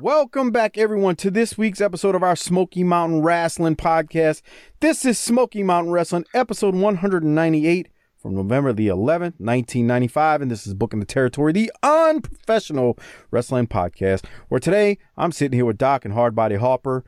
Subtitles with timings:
[0.00, 4.42] Welcome back, everyone, to this week's episode of our Smoky Mountain Wrestling podcast.
[4.80, 7.88] This is Smoky Mountain Wrestling, episode 198
[8.20, 10.42] from November the 11th, 1995.
[10.42, 12.98] And this is Booking the Territory, the unprofessional
[13.30, 17.04] wrestling podcast, where today I'm sitting here with Doc and Hardbody Harper.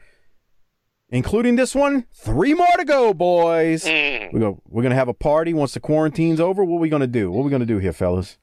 [1.09, 3.84] Including this one, three more to go, boys.
[3.84, 4.32] Mm.
[4.32, 6.64] We go, we're gonna have a party once the quarantine's over.
[6.64, 7.32] What are we gonna do?
[7.32, 8.38] What are we gonna do here, fellas?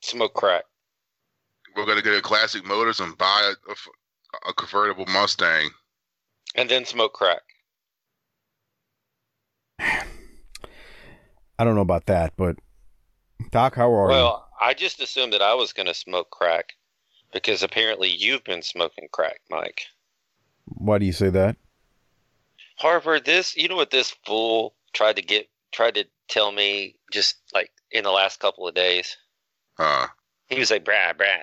[0.00, 0.64] Smoke crack.
[1.76, 5.70] We're gonna get a classic motors and buy a, a, a convertible Mustang.
[6.54, 7.42] And then smoke crack.
[11.58, 12.56] I don't know about that, but
[13.50, 14.16] Doc, how are you?
[14.16, 16.74] Well, I just assumed that I was going to smoke crack
[17.32, 19.82] because apparently you've been smoking crack, Mike.
[20.64, 21.56] Why do you say that?
[22.76, 27.36] Harvard, this, you know what this fool tried to get, tried to tell me just
[27.52, 29.16] like in the last couple of days?
[29.78, 30.06] Uh,
[30.48, 31.42] He was like, brah, brah.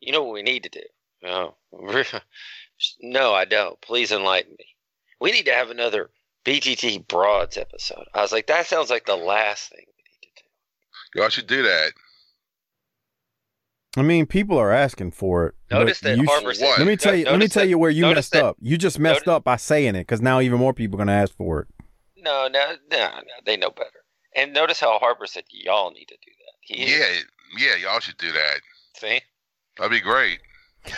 [0.00, 0.82] You know what we need to do?
[1.22, 2.04] No, oh,
[3.00, 3.80] no, I don't.
[3.82, 4.64] Please enlighten me.
[5.20, 6.10] We need to have another
[6.46, 8.04] BTT Broads episode.
[8.14, 11.20] I was like, that sounds like the last thing we need to do.
[11.20, 11.92] y'all should do that.
[13.96, 15.54] I mean, people are asking for it.
[15.70, 16.78] Notice that you Harper sh- said.
[16.78, 17.24] Let me tell you.
[17.24, 18.56] Let me tell that- you where you messed that- up.
[18.60, 21.12] You just messed notice- up by saying it, because now even more people are gonna
[21.20, 21.68] ask for it.
[22.16, 23.22] No, no, no, no.
[23.44, 24.04] They know better.
[24.36, 27.18] And notice how Harper said, "Y'all need to do that." He, Yeah,
[27.58, 28.60] yeah, y'all should do that.
[28.96, 29.20] See,
[29.80, 30.38] That'd be great.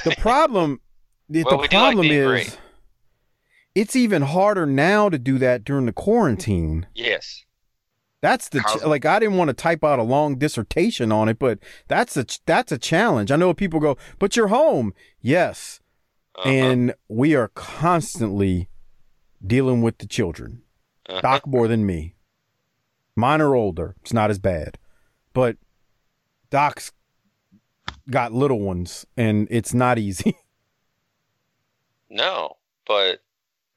[0.05, 0.81] The problem,
[1.29, 2.59] the, Well, the we do like problem is, great.
[3.75, 6.87] it's even harder now to do that during the quarantine.
[6.95, 7.45] yes,
[8.21, 9.05] That's the ch- like.
[9.07, 12.41] I didn't want to type out a long dissertation on it, but that's a ch-
[12.45, 13.31] that's a challenge.
[13.31, 14.93] I know people go, but you're home.
[15.21, 15.81] Yes,
[16.37, 16.49] uh-huh.
[16.49, 18.69] and we are constantly
[19.45, 20.63] dealing with the children.
[21.09, 21.21] Uh-huh.
[21.21, 22.15] Doc more than me.
[23.17, 23.95] Mine are older.
[24.03, 24.79] It's not as bad.
[25.35, 25.57] But
[26.51, 26.93] Doc's
[28.11, 30.37] got little ones and it's not easy.
[32.11, 32.57] no,
[32.87, 33.21] but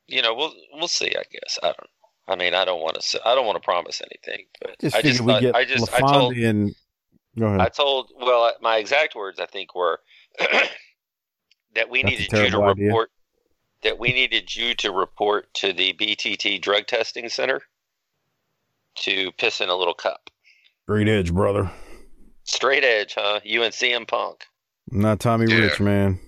[0.07, 1.07] you know, we'll we'll see.
[1.07, 1.79] I guess I don't.
[1.79, 1.87] know.
[2.27, 3.27] I mean, I don't want to.
[3.27, 5.99] I don't want to promise anything, but just I just we get I just I
[5.99, 6.75] told and
[7.37, 7.61] go ahead.
[7.61, 9.99] I told well my exact words I think were
[10.39, 12.87] that we That's needed you to idea.
[12.87, 13.11] report
[13.83, 17.61] that we needed you to report to the BTT drug testing center
[18.95, 20.29] to piss in a little cup.
[20.87, 21.71] Great edge, brother.
[22.45, 23.39] Straight edge, huh?
[23.43, 24.45] You and CM Punk.
[24.91, 25.59] Not Tommy Yeah.
[25.61, 26.19] Rich, man.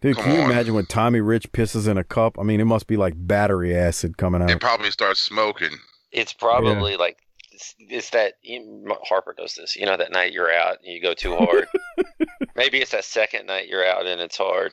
[0.00, 0.50] Dude, Come can you on.
[0.50, 2.38] imagine when Tommy Rich pisses in a cup?
[2.38, 4.50] I mean, it must be like battery acid coming out.
[4.50, 4.60] out.
[4.60, 5.70] probably start smoking.
[6.10, 7.18] It's probably like
[7.52, 9.76] it's, it's that you- Harper does this.
[9.76, 11.68] You know that night you're out and you go too hard.
[12.56, 14.72] Maybe it's that second night you're out and it's hard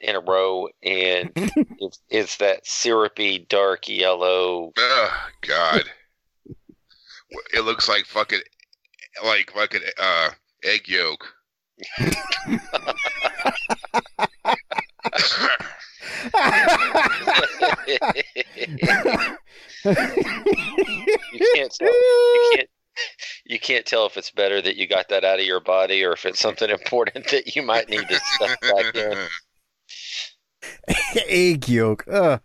[0.00, 4.72] in a row, and it's it's that syrupy dark yellow.
[4.78, 5.82] Oh God,
[7.52, 8.40] it looks like fucking
[9.24, 10.30] like fucking uh
[10.64, 11.34] egg yolk.
[11.98, 12.10] you
[21.54, 21.88] can't tell.
[21.88, 22.68] You can't.
[23.44, 26.12] You can't tell if it's better that you got that out of your body or
[26.12, 29.28] if it's something important that you might need to stuff back in.
[31.28, 32.04] Egg yolk.
[32.08, 32.40] Ugh.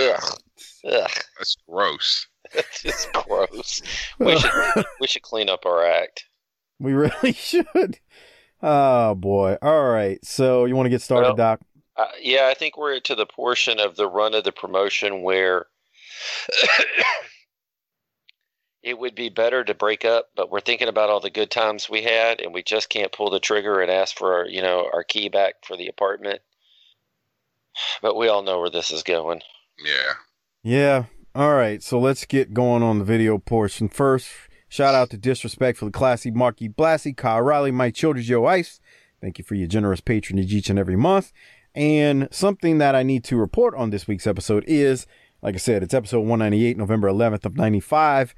[0.00, 0.38] Ugh.
[0.90, 1.10] Ugh.
[1.38, 2.26] That's gross.
[2.54, 3.82] That's just gross.
[4.18, 4.50] We should
[5.00, 6.24] we should clean up our act.
[6.78, 7.98] We really should.
[8.62, 9.56] Oh boy.
[9.62, 10.24] All right.
[10.24, 11.60] So you want to get started, Well- Doc?
[11.94, 15.66] Uh, yeah, I think we're to the portion of the run of the promotion where
[18.82, 21.90] it would be better to break up, but we're thinking about all the good times
[21.90, 24.88] we had, and we just can't pull the trigger and ask for our, you know,
[24.92, 26.40] our key back for the apartment.
[28.00, 29.42] But we all know where this is going.
[29.84, 30.12] Yeah.
[30.62, 31.04] Yeah.
[31.34, 31.82] All right.
[31.82, 34.28] So let's get going on the video portion first.
[34.68, 38.80] Shout out to Disrespectfully Classy Marky Blassie, Kyle Riley, Mike Childers, Joe Ice.
[39.20, 41.32] Thank you for your generous patronage each and every month.
[41.74, 45.06] And something that I need to report on this week's episode is,
[45.40, 48.34] like I said, it's episode 198, November 11th of 95.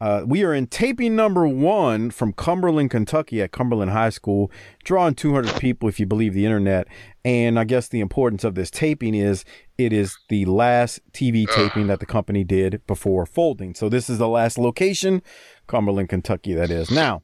[0.00, 4.50] Uh, we are in taping number one from Cumberland, Kentucky at Cumberland High School,
[4.84, 6.86] drawing 200 people if you believe the internet.
[7.24, 9.44] And I guess the importance of this taping is
[9.76, 13.74] it is the last TV taping that the company did before folding.
[13.74, 15.20] So this is the last location,
[15.66, 16.90] Cumberland, Kentucky, that is.
[16.90, 17.22] Now,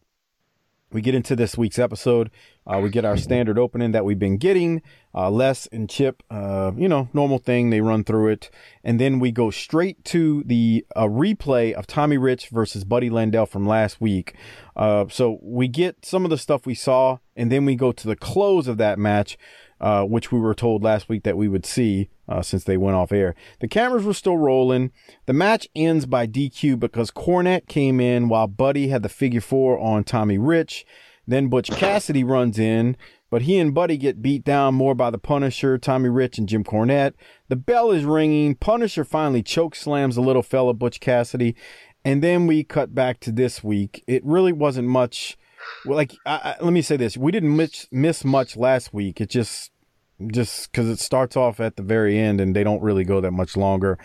[0.95, 2.31] we get into this week's episode.
[2.67, 4.81] Uh, we get our standard opening that we've been getting.
[5.13, 7.71] Uh, Les and Chip, uh, you know, normal thing.
[7.71, 8.49] They run through it.
[8.85, 13.47] And then we go straight to the uh, replay of Tommy Rich versus Buddy Landel
[13.47, 14.37] from last week.
[14.77, 18.07] Uh, so we get some of the stuff we saw, and then we go to
[18.07, 19.37] the close of that match,
[19.81, 22.97] uh, which we were told last week that we would see uh, since they went
[22.97, 23.35] off air.
[23.61, 24.93] The cameras were still rolling.
[25.27, 29.79] The match ends by DQ because Cornette came in while Buddy had the figure four
[29.79, 30.87] on Tommy Rich.
[31.27, 32.97] Then Butch Cassidy runs in,
[33.31, 36.65] but he and Buddy get beat down more by the Punisher, Tommy Rich, and Jim
[36.65, 37.15] Cornette.
[37.49, 38.55] The bell is ringing.
[38.55, 41.57] Punisher finally choke slams the little fella, Butch Cassidy.
[42.05, 44.05] And then we cut back to this week.
[44.07, 45.39] It really wasn't much.
[45.85, 49.21] Well, like, I, I, let me say this: we didn't miss, miss much last week.
[49.21, 49.71] It just
[50.29, 53.33] just because it starts off at the very end and they don't really go that
[53.33, 53.99] much longer.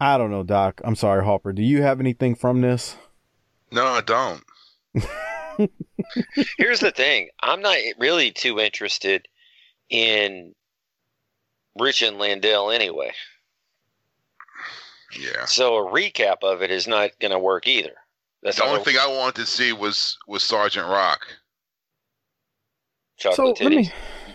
[0.00, 0.80] I don't know, Doc.
[0.84, 1.52] I'm sorry, Harper.
[1.52, 2.96] Do you have anything from this?
[3.70, 4.42] No, I don't.
[6.58, 9.26] Here's the thing I'm not really too interested
[9.88, 10.54] in
[11.78, 13.12] Rich and Landel anyway.
[15.18, 15.44] Yeah.
[15.44, 17.94] So a recap of it is not going to work either.
[18.44, 21.20] That's the only thing I wanted to see was was Sergeant Rock.
[23.16, 23.70] Chocolate so titties.
[23.70, 23.92] let me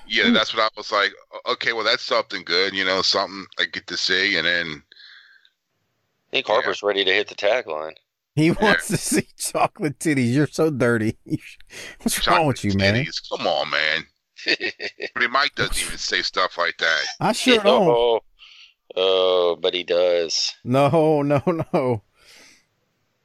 [0.09, 0.33] yeah, hmm.
[0.33, 1.11] that's what I was like.
[1.47, 4.83] Okay, well, that's something good, you know, something I get to see, and then.
[6.29, 6.87] I think Harper's yeah.
[6.87, 7.93] ready to hit the tagline.
[8.35, 8.95] He wants yeah.
[8.95, 10.33] to see chocolate titties.
[10.33, 11.17] You're so dirty.
[12.01, 12.95] What's chocolate wrong with you, man?
[12.95, 13.21] Titties.
[13.29, 14.05] Come on, man.
[15.15, 17.03] but Mike doesn't even say stuff like that.
[17.19, 17.89] I sure don't.
[17.89, 18.21] Oh,
[18.95, 20.53] oh, but he does.
[20.63, 21.41] No, no,
[21.73, 22.03] no.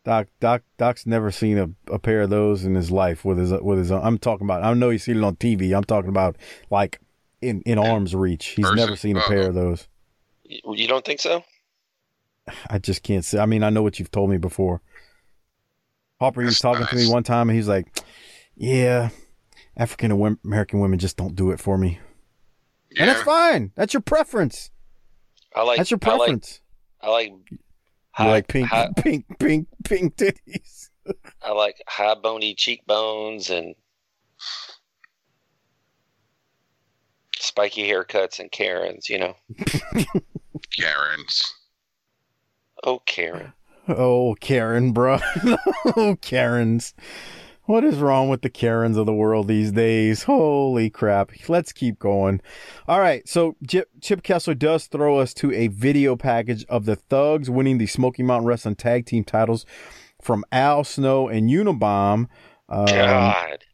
[0.04, 3.52] Doc, Doc, Doc's never seen a, a pair of those in his life with his
[3.52, 3.90] with his.
[3.90, 4.62] I'm talking about.
[4.62, 5.74] I know he's seen it on TV.
[5.74, 6.36] I'm talking about
[6.70, 7.00] like
[7.40, 8.48] in in arm's reach.
[8.48, 8.76] He's Person.
[8.76, 9.88] never seen a pair of those.
[10.44, 11.42] You don't think so?
[12.68, 13.38] I just can't say.
[13.38, 14.82] I mean, I know what you've told me before.
[16.20, 16.90] Harper was talking nice.
[16.90, 17.86] to me one time, and he's like,
[18.54, 19.08] "Yeah,
[19.74, 21.98] African American women just don't do it for me."
[22.90, 23.02] Yeah.
[23.02, 23.72] And that's fine.
[23.74, 24.70] That's your preference.
[25.56, 25.78] I like.
[25.78, 26.60] That's your preference.
[27.00, 27.30] I like.
[27.30, 27.60] I like
[28.14, 30.90] High, like pink, high, pink, pink, pink titties.
[31.42, 33.74] I like high bony cheekbones and
[37.36, 39.34] spiky haircuts and Karens, you know.
[40.70, 41.54] Karens.
[42.84, 43.52] Oh, Karen.
[43.88, 45.18] Oh, Karen, bro.
[45.96, 46.94] oh, Karens.
[47.66, 50.24] What is wrong with the Karens of the world these days?
[50.24, 51.32] Holy crap.
[51.48, 52.42] Let's keep going.
[52.86, 53.26] All right.
[53.26, 57.86] So Chip, Kessler does throw us to a video package of the Thugs winning the
[57.86, 59.64] Smoky Mountain Wrestling Tag Team titles
[60.20, 62.28] from Al Snow and Unabomb.
[62.68, 63.64] Um, God.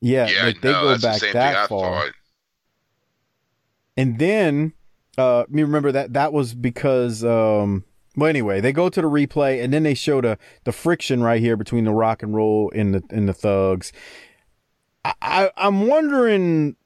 [0.00, 2.10] Yeah, yeah they, they go back that far.
[3.96, 4.72] And then,
[5.16, 7.84] uh, me remember that that was because um,
[8.16, 11.40] well, anyway, they go to the replay and then they show the the friction right
[11.40, 13.92] here between the rock and roll and the and the thugs.
[15.04, 16.76] I, I I'm wondering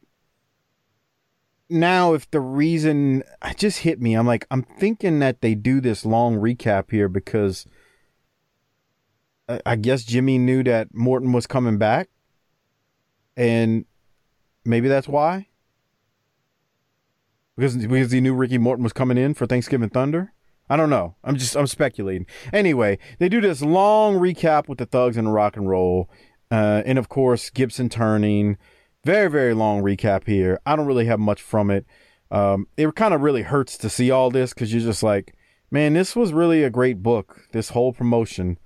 [1.68, 4.14] now if the reason it just hit me.
[4.14, 7.64] I'm like I'm thinking that they do this long recap here because
[9.48, 12.08] I, I guess Jimmy knew that Morton was coming back,
[13.36, 13.84] and
[14.64, 15.46] maybe that's why.
[17.56, 20.32] Because because he knew Ricky Morton was coming in for Thanksgiving Thunder.
[20.70, 21.16] I don't know.
[21.24, 22.26] I'm just I'm speculating.
[22.52, 26.08] Anyway, they do this long recap with the thugs and rock and roll,
[26.52, 28.56] uh, and of course Gibson turning.
[29.04, 30.60] Very very long recap here.
[30.64, 31.86] I don't really have much from it.
[32.30, 35.34] Um, it kind of really hurts to see all this because you're just like,
[35.72, 37.48] man, this was really a great book.
[37.50, 38.56] This whole promotion,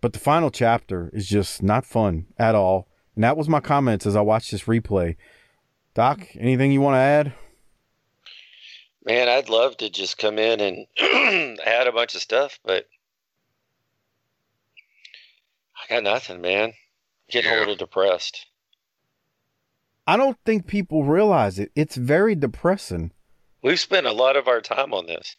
[0.00, 2.88] but the final chapter is just not fun at all.
[3.14, 5.16] And that was my comments as I watched this replay.
[5.92, 7.34] Doc, anything you want to add?
[9.08, 12.84] Man, I'd love to just come in and add a bunch of stuff, but
[15.74, 16.74] I got nothing, man.
[17.30, 17.56] Getting yeah.
[17.56, 18.44] a little depressed.
[20.06, 21.72] I don't think people realize it.
[21.74, 23.12] It's very depressing.
[23.62, 25.36] We've spent a lot of our time on this.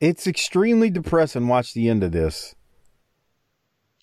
[0.00, 1.48] It's extremely depressing.
[1.48, 2.54] Watch the end of this.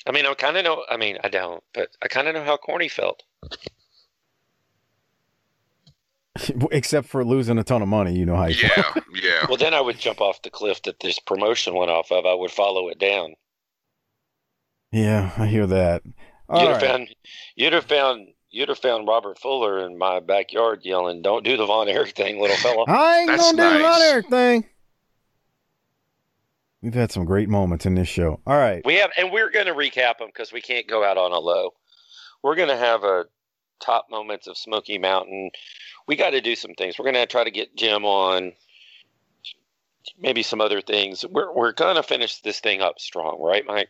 [0.05, 0.85] I mean, I kind of know.
[0.87, 3.23] I mean, I don't, but I kind of know how corny felt.
[6.71, 9.45] Except for losing a ton of money, you know how you Yeah, yeah.
[9.47, 12.25] Well, then I would jump off the cliff that this promotion went off of.
[12.25, 13.35] I would follow it down.
[14.91, 16.03] Yeah, I hear that.
[16.49, 16.81] All you'd right.
[16.81, 17.15] have found,
[17.55, 21.65] you'd have found, you'd have found Robert Fuller in my backyard yelling, "Don't do the
[21.65, 23.71] Von Erich thing, little fella." I ain't That's gonna nice.
[23.73, 24.65] do the Von Erich thing.
[26.81, 28.39] We've had some great moments in this show.
[28.47, 31.17] All right, we have, and we're going to recap them because we can't go out
[31.17, 31.73] on a low.
[32.43, 33.25] We're going to have a
[33.79, 35.51] top moments of Smoky Mountain
[36.07, 36.97] we got to do some things.
[36.97, 38.53] We're going to try to get Jim on,
[40.19, 41.25] maybe some other things.
[41.29, 43.89] We're we're going to finish this thing up strong, right, Mike?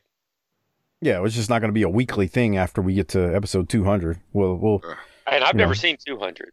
[1.00, 3.70] Yeah, it's just not going to be a weekly thing after we get to episode
[3.70, 4.20] 200.
[4.34, 4.82] We'll, we'll,
[5.32, 5.76] And I've never know.
[5.76, 6.50] seen 200.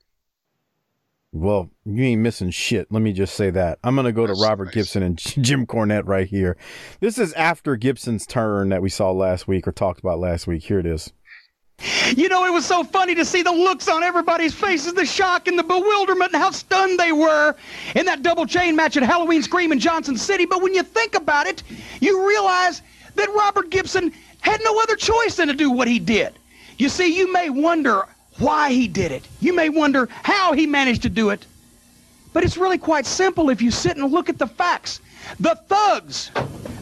[1.33, 2.93] well, you ain't missing shit.
[2.93, 3.79] Let me just say that.
[3.83, 4.75] I'm going to go to Robert nice.
[4.75, 6.59] Gibson and Jim Cornette right here.
[7.00, 10.64] This is after Gibson's turn that we saw last week or talked about last week.
[10.64, 11.11] Here it is.
[12.16, 15.49] You know, it was so funny to see the looks on everybody's faces, the shock
[15.49, 17.57] and the bewilderment, and how stunned they were
[17.95, 20.47] in that double chain match at Halloween Scream in Johnson City.
[20.47, 21.62] But when you think about it,
[22.00, 22.83] you realize
[23.16, 26.35] that Robert Gibson had no other choice than to do what he did.
[26.78, 28.07] You see, you may wonder
[28.38, 29.26] why he did it.
[29.40, 31.47] You may wonder how he managed to do it.
[32.33, 35.00] But it's really quite simple if you sit and look at the facts.
[35.40, 36.31] The thugs,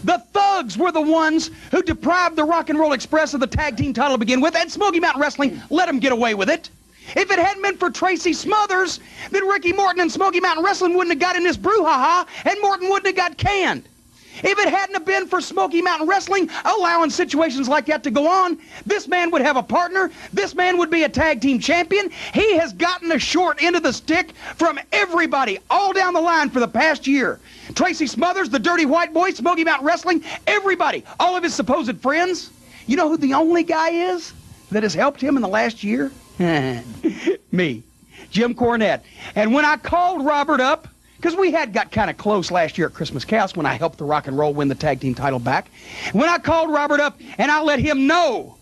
[0.04, 3.76] the thugs were the ones who deprived the Rock and Roll Express of the tag
[3.76, 6.70] team title to begin with, and Smoky Mountain Wrestling let them get away with it.
[7.16, 11.12] If it hadn't been for Tracy Smothers, then Ricky Morton and Smoky Mountain Wrestling wouldn't
[11.12, 13.88] have got in this brouhaha, and Morton wouldn't have got canned.
[14.36, 18.26] If it hadn't have been for Smoky Mountain Wrestling allowing situations like that to go
[18.26, 20.10] on, this man would have a partner.
[20.32, 22.10] This man would be a tag team champion.
[22.32, 26.48] He has gotten the short end of the stick from everybody all down the line
[26.48, 27.40] for the past year.
[27.74, 32.50] Tracy Smothers, the Dirty White Boy, Smoky Mountain Wrestling, everybody, all of his supposed friends.
[32.86, 34.32] You know who the only guy is
[34.70, 36.10] that has helped him in the last year?
[37.52, 37.82] Me,
[38.30, 39.02] Jim Cornette.
[39.34, 42.88] And when I called Robert up, because we had got kind of close last year
[42.88, 45.38] at Christmas Chaos when I helped the Rock and Roll win the tag team title
[45.38, 45.70] back.
[46.12, 48.56] When I called Robert up and I let him know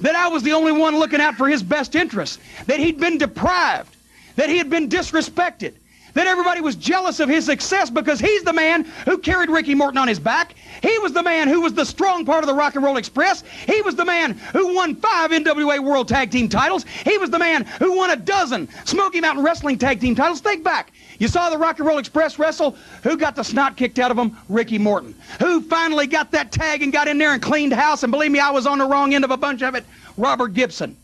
[0.00, 3.16] that I was the only one looking out for his best interests, that he'd been
[3.16, 3.94] deprived,
[4.34, 5.74] that he had been disrespected,
[6.14, 9.98] that everybody was jealous of his success because he's the man who carried Ricky Morton
[9.98, 10.54] on his back.
[10.82, 13.44] He was the man who was the strong part of the Rock and Roll Express.
[13.66, 16.84] He was the man who won five NWA World Tag Team titles.
[17.04, 20.40] He was the man who won a dozen Smoky Mountain Wrestling Tag Team titles.
[20.40, 20.92] Think back.
[21.18, 22.76] You saw the Rock and Roll Express wrestle.
[23.02, 24.36] Who got the snot kicked out of him?
[24.48, 25.14] Ricky Morton.
[25.38, 28.02] Who finally got that tag and got in there and cleaned house?
[28.02, 29.84] And believe me, I was on the wrong end of a bunch of it.
[30.16, 30.96] Robert Gibson.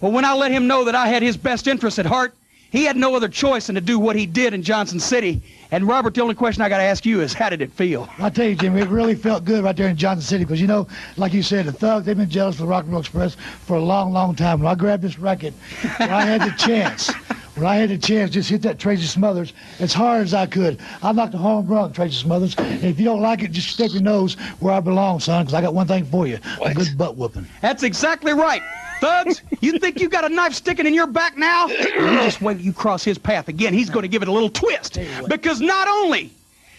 [0.00, 2.34] Well, when I let him know that I had his best interests at heart,
[2.72, 5.42] he had no other choice than to do what he did in Johnson City.
[5.70, 8.08] And Robert, the only question I got to ask you is, how did it feel?
[8.18, 10.66] I tell you, Jimmy, it really felt good right there in Johnson City because, you
[10.66, 10.88] know,
[11.18, 13.36] like you said, the Thugs, they've been jealous of the Rock and Roll Express
[13.66, 14.60] for a long, long time.
[14.60, 15.52] When I grabbed this record,
[15.98, 17.10] when I had the chance,
[17.54, 20.80] when I had the chance, just hit that Tracy Smothers as hard as I could.
[21.02, 22.54] I knocked a home run, Tracy Smothers.
[22.56, 25.54] And if you don't like it, just stick your nose where I belong, son, because
[25.54, 27.46] I got one thing for you, a good butt whooping.
[27.60, 28.62] That's exactly right.
[29.00, 31.66] Thugs, you think you got a knife sticking in your back now?
[32.02, 33.74] You just wait till you cross his path again.
[33.74, 34.98] He's going to give it a little twist.
[35.28, 36.30] Because not only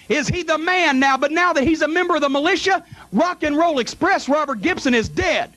[0.09, 3.43] is he the man now, but now that he's a member of the militia, Rock
[3.43, 5.51] and Roll Express, Robert Gibson is dead.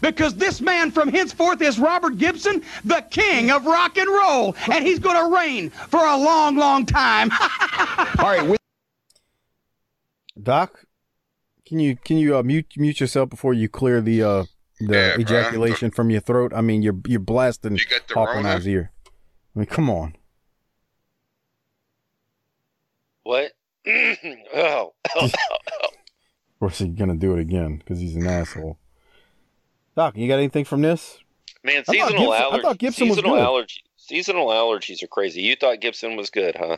[0.00, 4.86] Because this man from henceforth is Robert Gibson, the king of rock and roll, and
[4.86, 7.30] he's going to reign for a long, long time.
[8.18, 8.58] All right, with
[10.40, 10.84] Doc,
[11.66, 14.44] can you can you uh, mute mute yourself before you clear the uh
[14.80, 15.22] the Yeah, bro.
[15.22, 16.52] ejaculation from your throat?
[16.54, 18.92] I mean, you're you're blasting You got the Hawk on ear.
[19.54, 20.14] I mean, come on.
[23.24, 23.52] What?
[23.86, 24.94] oh.
[26.60, 28.78] Of course, he's gonna do it again because he's an asshole.
[29.98, 31.18] Doc, you got anything from this?
[31.64, 32.62] Man, seasonal Gibson- I allergies.
[32.62, 33.42] thought Gibson was seasonal good.
[33.44, 33.82] allergy.
[33.96, 35.42] Seasonal allergies are crazy.
[35.42, 36.76] You thought Gibson was good, huh?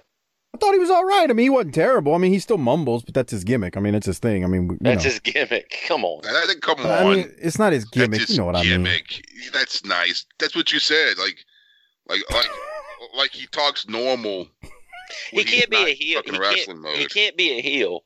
[0.55, 1.29] I thought he was all right.
[1.29, 2.15] I mean, he wasn't terrible.
[2.15, 3.77] I mean, he still mumbles, but that's his gimmick.
[3.77, 4.43] I mean, it's his thing.
[4.43, 5.11] I mean, you That's know.
[5.11, 5.71] his gimmick.
[5.87, 6.23] Come on.
[6.27, 6.87] I think, come on.
[6.87, 8.21] I mean, it's not his gimmick.
[8.21, 8.71] That's You know what I mean?
[8.71, 9.23] gimmick.
[9.53, 10.25] That's nice.
[10.39, 11.19] That's what you said.
[11.19, 11.45] Like,
[12.09, 12.49] like, like,
[13.19, 14.49] like he talks normal.
[15.31, 16.23] He can't be a heel.
[16.25, 16.97] He wrestling can't, mode.
[16.97, 18.03] he can't be a heel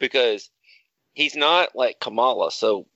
[0.00, 0.50] because
[1.14, 2.50] he's not like Kamala.
[2.50, 2.86] So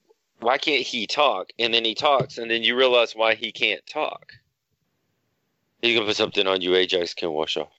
[0.43, 1.51] why can't he talk?
[1.59, 4.33] And then he talks, and then you realize why he can't talk.
[5.81, 6.75] He's gonna put something on you.
[6.75, 7.73] Ajax can wash off.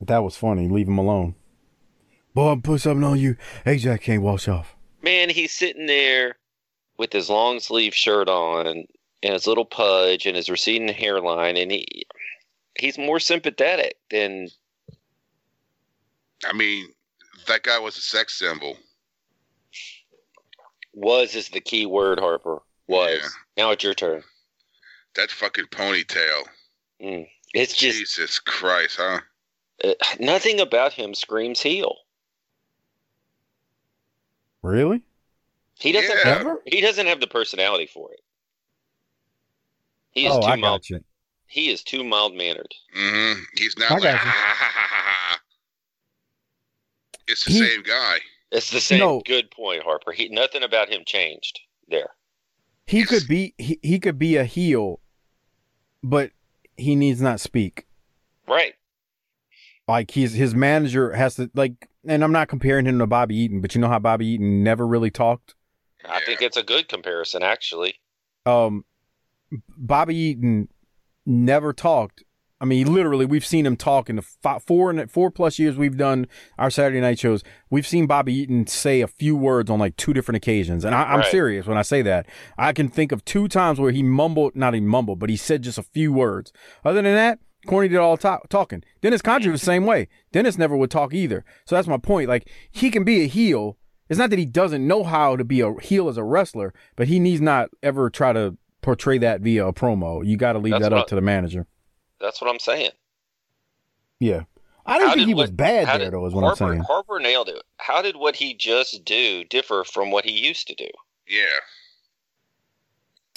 [0.00, 0.68] That was funny.
[0.68, 1.34] Leave him alone.
[2.34, 3.36] Boy, put something on you.
[3.66, 4.76] Ajax can't wash off.
[5.02, 6.36] Man, he's sitting there
[6.96, 11.70] with his long sleeve shirt on and his little pudge and his receding hairline, and
[11.70, 12.06] he
[12.78, 14.48] he's more sympathetic than
[16.44, 16.86] I mean,
[17.46, 18.76] that guy was a sex symbol.
[20.98, 22.18] Was is the key word.
[22.18, 23.20] Harper was.
[23.22, 23.28] Yeah.
[23.64, 24.22] Now it's your turn.
[25.16, 26.42] That fucking ponytail.
[27.02, 27.28] Mm.
[27.54, 29.20] It's just Jesus Christ, huh?
[29.84, 31.96] uh, nothing about him screams heel.
[34.62, 35.02] Really?
[35.78, 36.38] He doesn't Yeah.
[36.44, 38.20] have he doesn't have the personality for it.
[40.10, 40.80] He is oh, too I mild.
[40.80, 41.04] got you.
[41.46, 42.74] He is too mild mannered.
[42.96, 43.40] Mm-hmm.
[43.56, 44.02] He's not I like.
[44.02, 44.18] got you.
[44.18, 45.40] "Ha, ha, ha, ha, ha."
[47.28, 48.18] It's the He- same guy.
[48.50, 49.22] It's the same No.
[49.24, 50.12] good point, Harper.
[50.12, 52.10] He nothing about him changed there.
[52.86, 55.00] He could be he, he could be a heel,
[56.02, 56.30] but
[56.76, 57.86] he needs not speak.
[58.46, 58.74] Right.
[59.86, 63.60] Like he's his manager has to like, and I'm not comparing him to Bobby Eaton,
[63.60, 65.54] but you know how Bobby Eaton never really talked.
[66.08, 67.96] I think it's a good comparison, actually.
[68.46, 68.84] Um,
[69.76, 70.68] Bobby Eaton
[71.26, 72.24] never talked.
[72.60, 75.76] I mean, literally, we've seen him talk in the five, four and four plus years
[75.76, 76.26] we've done
[76.58, 77.44] our Saturday night shows.
[77.70, 81.04] We've seen Bobby Eaton say a few words on like two different occasions, and I,
[81.04, 81.30] I'm Right.
[81.30, 82.26] serious when I say that.
[82.58, 85.62] I can think of two times where he mumbled, not even mumbled, but he said
[85.62, 86.52] just a few words.
[86.84, 88.82] Other than that, Corny did all ta- talking.
[89.02, 90.08] Dennis Condrey was the same way.
[90.32, 91.44] Dennis never would talk either.
[91.64, 92.28] So that's my point.
[92.28, 93.76] Like he can be a heel.
[94.08, 97.06] It's not that he doesn't know how to be a heel as a wrestler, but
[97.08, 100.26] he needs not ever try to portray that via a promo.
[100.26, 101.66] You got to leave That's that up I- to the manager.
[102.20, 102.90] That's what I'm saying.
[104.20, 104.42] Yeah.
[104.86, 106.64] I didn't How think did he was what- bad there, did- though, is what Harper,
[106.64, 106.82] I'm saying.
[106.84, 107.62] Harper nailed it.
[107.76, 110.88] How did what he just do differ from what he used to do?
[111.28, 111.44] Yeah.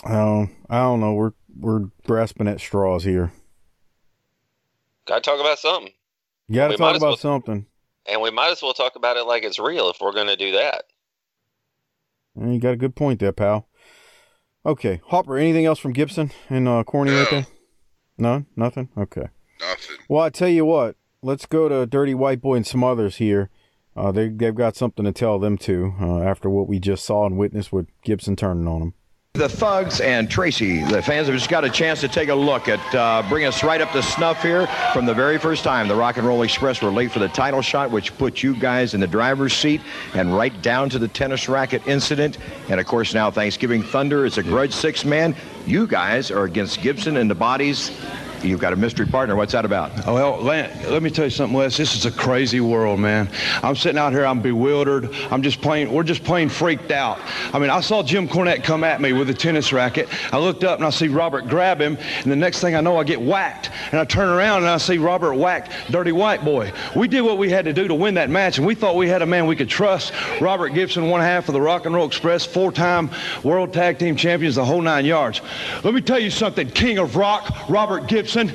[0.06, 1.14] Oh, I don't know.
[1.14, 3.32] We're we're grasping at straws here.
[5.06, 5.92] Got to talk about something,
[6.48, 7.66] You got to We talk about well- something.
[8.06, 10.36] and we might as well talk about it like it's real if we're going to
[10.38, 10.86] do that.
[12.40, 13.68] Yeah, You got a good point there, pal.
[14.66, 15.38] Okay, Harper.
[15.38, 17.48] Anything else from Gibson and uh, Corny right there?
[18.18, 18.46] None.
[18.56, 18.90] Nothing.
[18.98, 19.28] Okay.
[19.60, 19.98] Nothing.
[20.10, 20.96] Well, I tell you what.
[21.24, 23.50] Let's go to Dirty White Boy and some others here.
[23.96, 25.94] Uh, they they've got something to tell them too.
[26.00, 28.94] Uh, after what we just saw and witnessed with Gibson turning on them.
[29.34, 32.68] The Thugs and Tracy, the fans have just got a chance to take a look
[32.68, 35.96] at, uh, bring us right up to snuff here from the very first time the
[35.96, 39.00] Rock and Roll Express were late for the title shot, which put you guys in
[39.00, 39.80] the driver's seat,
[40.16, 42.40] and right down to the tennis racket incident.
[42.68, 45.34] And of course, now Thanksgiving Thunder is a grudge six man.
[45.66, 47.90] You guys are against Gibson and the bodies.
[48.44, 49.36] You've got a mystery partner.
[49.36, 49.92] What's that about?
[50.08, 51.78] Oh, well, let me tell you something, Wes.
[51.78, 53.30] This is a crazy world, man.
[53.62, 54.26] I'm sitting out here.
[54.26, 55.14] I'm bewildered.
[55.30, 55.92] I'm just plain.
[55.92, 57.20] We're just plain freaked out.
[57.54, 60.10] I mean, I saw Jim Cornette come at me with a tennis racket.
[60.34, 62.98] I looked up and I see Robert grab him, and the next thing I know,
[62.98, 63.70] I get whacked.
[63.92, 66.74] And I turn around and I see Robert whack Dirty White Boy.
[66.96, 69.08] We did what we had to do to win that match, and we thought we
[69.08, 70.14] had a man we could trust.
[70.42, 73.12] Robert Gibson, one half of the Rock and Roll Express, four-time
[73.44, 75.42] World Tag Team Champions, the whole nine yards.
[75.84, 78.31] Let me tell you something, King of Rock, Robert Gibson.
[78.36, 78.54] And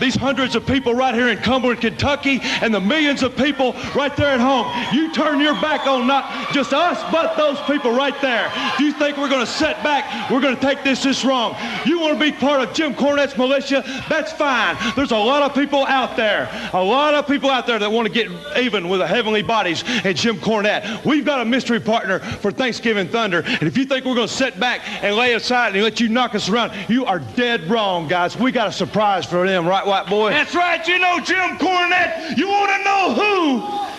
[0.00, 4.14] these hundreds of people right here in Cumberland, Kentucky, and the millions of people right
[4.16, 4.66] there at home.
[4.94, 8.50] You turn your back on not just us, but those people right there.
[8.78, 10.30] Do you think we're going to sit back?
[10.30, 11.56] We're going to take this this wrong.
[11.84, 13.82] You want to be part of Jim Cornette's militia?
[14.08, 14.76] That's fine.
[14.96, 18.06] There's a lot of people out there, a lot of people out there that want
[18.06, 21.04] to get even with the heavenly bodies and Jim Cornette.
[21.04, 24.34] We've got a mystery partner for Thanksgiving Thunder, and if you think we're going to
[24.34, 28.08] sit back and lay aside and let you knock us around, you are dead wrong,
[28.08, 28.36] guys.
[28.36, 30.30] We got a surprise for them, right, white boy?
[30.30, 32.36] That's right, you know Jim Cornette.
[32.36, 33.14] You want to know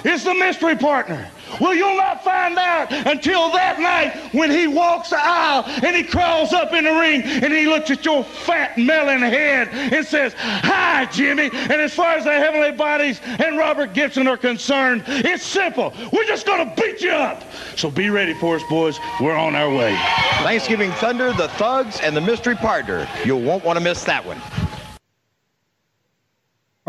[0.04, 1.30] who is the mystery partner?
[1.60, 6.04] Well, you'll not find out until that night when he walks the aisle and he
[6.04, 10.34] crawls up in the ring and he looks at your fat melon head and says,
[10.38, 11.50] Hi, Jimmy.
[11.54, 15.94] And as far as the heavenly bodies and Robert Gibson are concerned, it's simple.
[16.14, 17.44] We're just going to beat you up.
[17.76, 19.00] So be ready for us, boys.
[19.20, 19.96] We're on our way.
[20.44, 23.08] Thanksgiving Thunder, the Thugs, and the mystery partner.
[23.26, 24.40] You won't want to miss that one.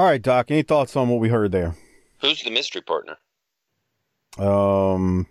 [0.00, 0.50] All right, Doc.
[0.50, 1.74] Any thoughts on what we heard there?
[2.22, 3.18] Who's the mystery partner?
[4.38, 5.26] Um.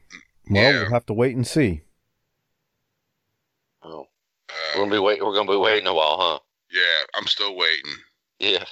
[0.48, 0.82] Well, Yeah.
[0.82, 1.82] we'll have to wait and see.
[3.82, 4.02] Oh,
[4.48, 5.26] Uh, we're gonna be wait.
[5.26, 6.40] We're gonna be waiting a while, huh?
[6.72, 7.96] yeah, I'm still waiting.
[8.38, 8.64] Yeah.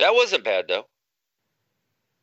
[0.00, 0.88] That wasn't bad though.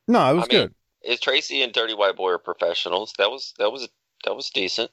[0.09, 0.75] No, it was I mean, good.
[1.03, 3.13] Is Tracy and Dirty White Boy are professionals?
[3.17, 3.87] That was that was
[4.25, 4.91] that was decent.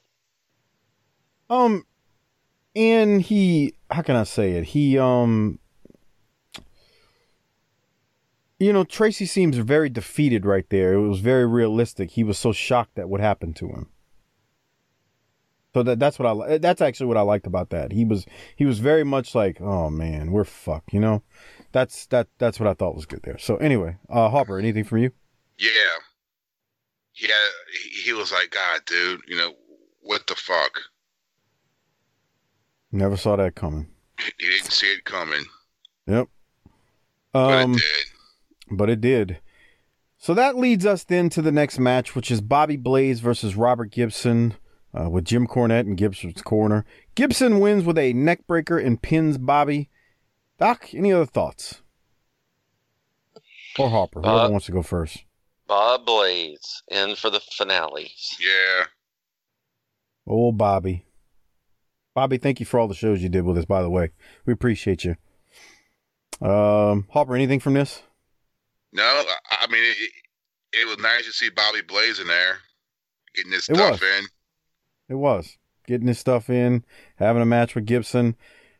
[1.49, 1.85] Um,
[2.73, 4.63] and he, how can I say it?
[4.63, 5.59] He, um,
[8.63, 10.93] you know, Tracy seems very defeated right there.
[10.93, 12.11] It was very realistic.
[12.11, 13.89] He was so shocked at what happened to him.
[15.73, 17.91] So that that's what I that's actually what I liked about that.
[17.91, 20.93] He was he was very much like, oh man, we're fucked.
[20.93, 21.23] You know,
[21.71, 23.39] that's that that's what I thought was good there.
[23.39, 25.11] So anyway, uh, Harper, anything from you?
[25.57, 25.69] Yeah.
[27.15, 27.29] Yeah,
[27.81, 29.53] he, he was like, God, dude, you know,
[30.01, 30.79] what the fuck?
[32.91, 33.87] Never saw that coming.
[34.39, 35.43] He didn't see it coming,
[36.07, 36.27] Yep.
[37.33, 37.73] but Um.
[37.73, 38.12] it did.
[38.71, 39.39] But it did.
[40.17, 43.91] So that leads us then to the next match, which is Bobby Blaze versus Robert
[43.91, 44.55] Gibson
[44.97, 46.85] uh, with Jim Cornette in Gibson's corner.
[47.15, 49.89] Gibson wins with a neckbreaker and pins Bobby.
[50.59, 51.81] Doc, any other thoughts?
[53.77, 55.25] Or Harper, whoever Uh, wants to go first.
[55.67, 58.11] Bob Blaze in for the finale.
[58.39, 58.85] Yeah.
[60.27, 61.05] Oh, Bobby.
[62.13, 64.11] Bobby, thank you for all the shows you did with us, by the way.
[64.45, 65.15] We appreciate you.
[66.47, 68.03] Um, Harper, anything from this?
[68.93, 69.25] No, I,
[69.61, 70.11] I mean, it, it,
[70.81, 72.57] it was nice to see Bobby Blaze in there,
[73.35, 74.01] getting his It stuff was.
[74.01, 74.25] in.
[75.09, 75.57] It was.
[75.85, 76.85] Getting his stuff in,
[77.17, 78.35] having a match with Gibson.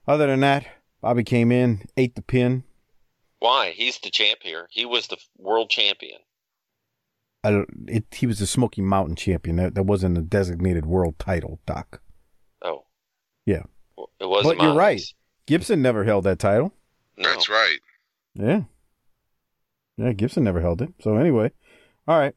[0.08, 0.65] Other than that,
[1.02, 2.63] Bobby came in, ate the pin.
[3.39, 3.71] Why?
[3.71, 4.67] He's the champ here.
[4.71, 6.19] He was the world champion.
[7.43, 9.58] I don't, it, he was the Smoky Mountain champion.
[9.58, 12.02] That that wasn't a designated world title, Doc.
[12.62, 12.86] Oh,
[13.45, 13.63] Yeah,
[13.97, 14.45] well, it was.
[14.45, 15.02] but you're right.
[15.45, 16.71] Gibson never held that title.
[17.17, 17.28] No.
[17.30, 17.80] That's right.
[18.36, 18.62] Yeah.
[19.98, 20.94] Yeah, Gibson never held it.
[21.02, 21.52] So anyway,
[22.08, 22.36] all right.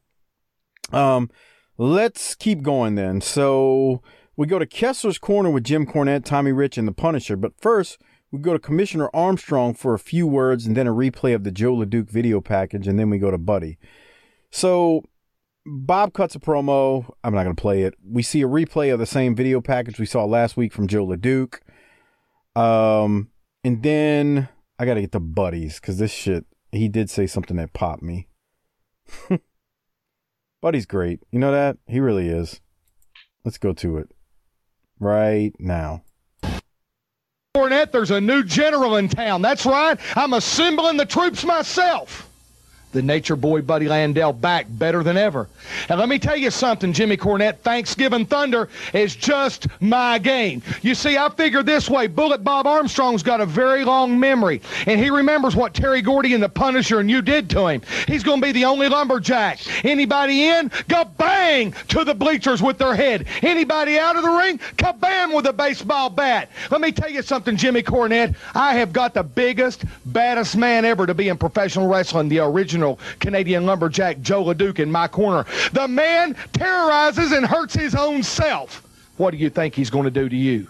[0.91, 1.29] Um,
[1.77, 3.21] let's keep going then.
[3.21, 4.01] So
[4.35, 7.35] we go to Kessler's corner with Jim Cornette, Tommy Rich, and the Punisher.
[7.35, 7.99] But first,
[8.31, 11.51] we go to Commissioner Armstrong for a few words and then a replay of the
[11.51, 13.77] Joe LeDuc video package, and then we go to Buddy.
[14.51, 15.03] So
[15.65, 17.13] Bob cuts a promo.
[17.23, 17.95] I'm not going to play it.
[18.05, 21.05] We see a replay of the same video package we saw last week from Joe
[21.05, 21.59] LeDuc.
[22.55, 23.29] Um,
[23.63, 27.57] and then I got to get the buddies because this shit, he did say something
[27.57, 28.27] that popped me.
[30.61, 31.21] Buddy's great.
[31.31, 31.77] You know that?
[31.87, 32.61] He really is.
[33.43, 34.09] Let's go to it
[34.99, 36.03] right now.
[37.55, 39.41] Cornette, there's a new general in town.
[39.41, 39.99] That's right.
[40.15, 42.26] I'm assembling the troops myself.
[42.97, 45.47] The nature boy Buddy Landel back better than ever.
[45.87, 47.59] And let me tell you something, Jimmy Cornette.
[47.59, 50.63] Thanksgiving Thunder is just my game.
[50.81, 52.07] You see, I figure this way.
[52.07, 56.41] Bullet Bob Armstrong's got a very long memory, and he remembers what Terry Gordy and
[56.41, 57.83] the Punisher and you did to him.
[58.07, 59.59] He's going to be the only lumberjack.
[59.85, 63.27] Anybody in, go bang to the bleachers with their head.
[63.43, 66.49] Anybody out of the ring, kabam with a baseball bat.
[66.71, 68.35] Let me tell you something, Jimmy Cornette.
[68.55, 72.86] I have got the biggest, baddest man ever to be in professional wrestling, the original
[73.19, 75.45] Canadian lumberjack Joe LeDuc in my corner.
[75.73, 78.83] The man terrorizes and hurts his own self.
[79.17, 80.67] What do you think he's going to do to you?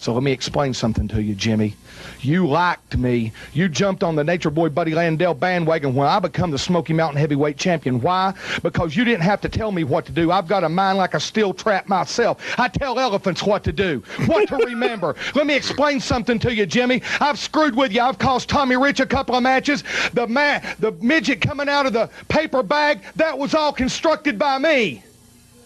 [0.00, 1.74] So let me explain something to you, Jimmy.
[2.20, 3.32] You liked me.
[3.52, 7.18] You jumped on the Nature Boy Buddy Landel bandwagon when I become the Smoky Mountain
[7.18, 8.00] Heavyweight Champion.
[8.00, 8.32] Why?
[8.62, 10.30] Because you didn't have to tell me what to do.
[10.30, 12.38] I've got a mind like a steel trap myself.
[12.58, 15.16] I tell elephants what to do, what to remember.
[15.34, 17.02] Let me explain something to you, Jimmy.
[17.18, 18.00] I've screwed with you.
[18.00, 19.82] I've cost Tommy Rich a couple of matches.
[20.12, 24.58] The man, the midget coming out of the paper bag, that was all constructed by
[24.58, 25.02] me.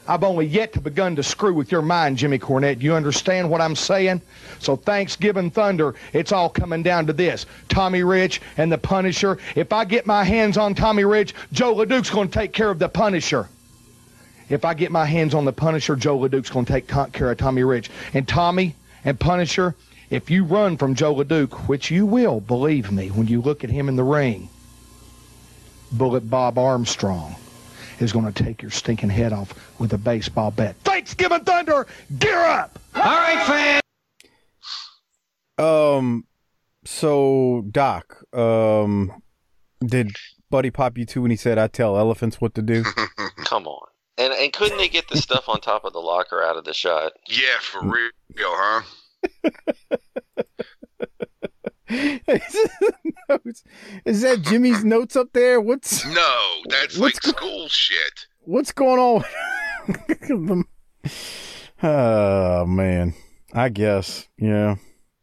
[0.08, 2.80] I've only yet to begun to screw with your mind, Jimmy Cornette.
[2.80, 4.20] You understand what I'm saying?
[4.58, 7.46] So Thanksgiving Thunder, it's all coming down to this.
[7.68, 9.38] Tommy Rich and the Punisher.
[9.54, 12.80] If I get my hands on Tommy Rich, Joe LeDuc's going to take care of
[12.80, 13.48] the Punisher.
[14.48, 17.38] If I get my hands on the Punisher, Joe LeDuc's going to take care of
[17.38, 17.90] Tommy Rich.
[18.12, 19.76] And Tommy and Punisher,
[20.10, 23.70] if you run from Joe LeDuc, which you will, believe me, when you look at
[23.70, 24.48] him in the ring,
[25.92, 27.36] Bullet Bob Armstrong
[28.00, 30.76] is going to take your stinking head off with a baseball bat.
[30.84, 31.86] Thanksgiving Thunder,
[32.18, 32.78] gear up!
[32.94, 33.82] All right, fans.
[35.58, 36.26] Um,
[36.84, 39.22] so Doc, um,
[39.84, 40.16] did
[40.50, 42.84] Buddy pop you too when he said, "I tell elephants what to do"?
[43.44, 43.88] Come on.
[44.18, 46.74] And and couldn't they get the stuff on top of the locker out of the
[46.74, 47.12] shot?
[47.28, 48.82] Yeah, for real, huh?
[54.04, 55.60] Is that Jimmy's notes up there?
[55.60, 58.26] What's No, that's What's like school shit.
[58.40, 59.24] what's going on?
[61.82, 63.14] oh man,
[63.52, 64.76] I guess yeah,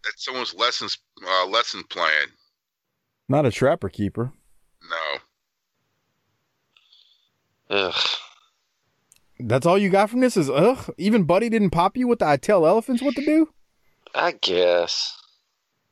[0.03, 2.27] That's someone's lessons uh, lesson plan.
[3.27, 4.31] not a trapper keeper.
[4.89, 5.19] No.
[7.77, 7.93] Ugh.
[9.39, 10.93] That's all you got from this is ugh.
[10.97, 13.49] Even Buddy didn't pop you with the I tell elephants what to do.
[14.13, 15.17] I guess.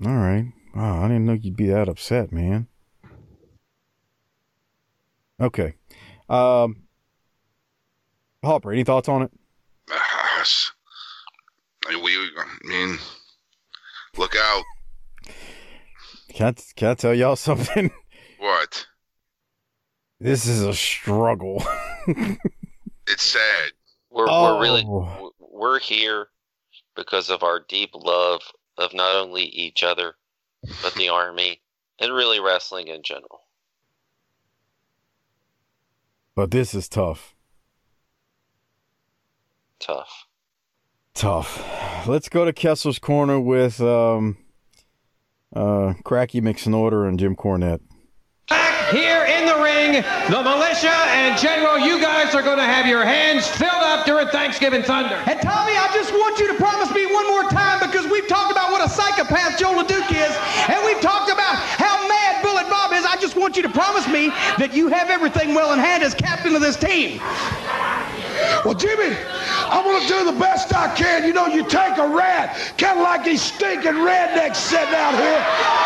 [0.06, 0.52] All right.
[0.78, 2.68] Wow, I didn't know you'd be that upset, man.
[5.42, 5.74] Okay.
[6.30, 6.84] Um
[8.44, 9.32] Harper, any thoughts on it?
[10.40, 10.72] S-
[11.88, 13.00] I mean, we, I mean,
[14.18, 14.64] look out.
[16.30, 17.90] Can I, can I tell y'all something?
[18.38, 18.86] What?
[20.20, 21.64] This is a struggle.
[23.10, 23.72] It's sad.
[24.12, 24.56] We're Oh.
[24.56, 24.84] we're really
[25.40, 26.28] we're here
[26.96, 28.42] because of our deep love
[28.78, 30.16] of not only each other
[30.82, 31.62] but the army
[32.00, 33.42] and really wrestling in general.
[36.36, 37.34] but this is tough.
[39.80, 40.28] Tough.
[41.16, 42.08] Tough.
[42.08, 44.38] Let's go to Kessler's corner with um
[45.56, 47.82] uh Cracky McSnorter and Jim Cornette.
[48.92, 49.94] Here in the ring,
[50.30, 54.28] the militia and General, you guys are going to have your hands filled up during
[54.30, 55.16] Thanksgiving Thunder.
[55.28, 58.50] And Tommy, I just want you to promise me one more time because we've talked
[58.50, 58.57] about what a
[58.98, 60.34] psychopath Joe LeDuc is,
[60.66, 63.06] and we've talked about how mad Bullet Bob is.
[63.06, 66.16] I just want you to promise me that you have everything well in hand as
[66.16, 67.22] captain of this team.
[68.66, 69.14] Well, Jimmy,
[69.70, 71.26] I'm to do the best I can.
[71.26, 75.42] You know, you take a rat, kind of like these stinking rednecks sitting out here.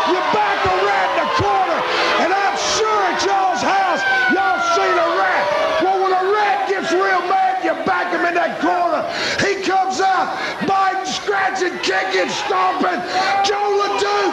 [0.07, 1.79] You back a rat in the corner,
[2.23, 5.43] and I'm sure at y'all's house, y'all seen a rat.
[5.83, 9.03] Well, when a rat gets real mad, you back him in that corner.
[9.43, 10.35] He comes out,
[11.31, 12.99] scratching, kicking, stomping.
[13.47, 14.31] Joe LeDuc,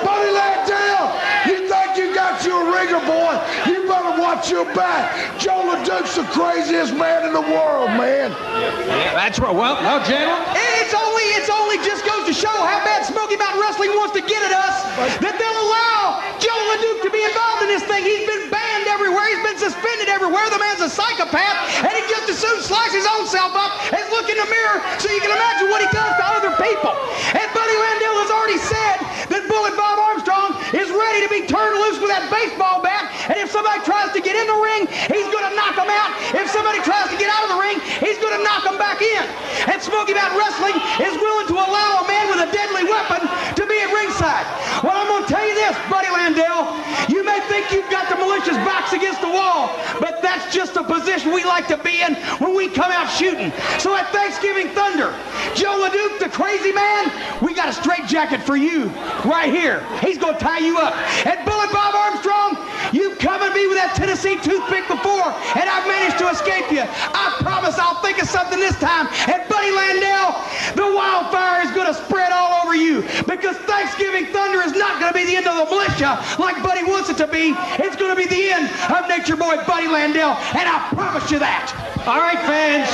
[0.00, 1.12] Buddy Landel,
[1.44, 3.36] you think you got you a ringer, boy?
[3.68, 5.12] You better watch your back.
[5.36, 8.32] Joe LeDuc's the craziest man in the world, man.
[8.32, 9.52] Yeah, that's right.
[9.52, 10.40] Well, no, gentlemen.
[10.80, 14.24] It's only, it's only just goes to show how bad Smoky Mountain Wrestling wants to
[14.24, 14.76] get at us
[15.20, 18.08] that they'll allow Joe LeDuc to be involved in this thing.
[18.08, 19.28] He's been banned everywhere.
[19.36, 20.48] He's been suspended everywhere.
[20.48, 24.00] The man's a psychopath, and he just as soon slice his own self up and
[24.16, 26.21] look in the mirror so you can imagine what he does to other
[26.62, 26.94] people.
[27.34, 28.96] And Buddy Landel has already said
[29.34, 33.36] that Bullet Bob Armstrong is ready to be turned loose with that baseball bat, and
[33.38, 36.10] if somebody tries to get in the ring, he's going to knock him out.
[36.36, 39.02] If somebody tries to get out of the ring, he's going to knock them back
[39.02, 39.24] in.
[39.66, 43.26] And Smoky Mountain Wrestling is willing to allow a man with a deadly weapon
[43.58, 44.46] to be at ringside.
[44.82, 46.78] Well, I'm going to tell you this, Buddy Landel.
[47.10, 50.82] You may think you've got the militia's backs against the wall, but that's just the
[50.82, 53.52] position we like to be in when we come out shooting.
[53.76, 55.12] So at Thanksgiving Thunder,
[55.52, 58.88] Joe LeDuc, the crazy man, we got a straight jacket for you
[59.28, 59.84] right here.
[60.00, 60.96] He's going to tie you up.
[61.26, 62.56] And Bullet Bob Armstrong,
[62.96, 66.84] you've come at me with that Tennessee toothpick before, and I've managed to escape you.
[66.88, 69.12] I promise I'll think of something this time.
[69.28, 70.32] And Buddy Landel,
[70.80, 75.12] the wildfire is going to spread all over you because Thanksgiving Thunder is not going
[75.12, 77.52] to be the end of the militia like Buddy wants it to be.
[77.82, 81.38] It's going to be the end of Nature Boy Buddy Landel, and I promise you
[81.38, 81.72] that.
[82.06, 82.88] All right, fans.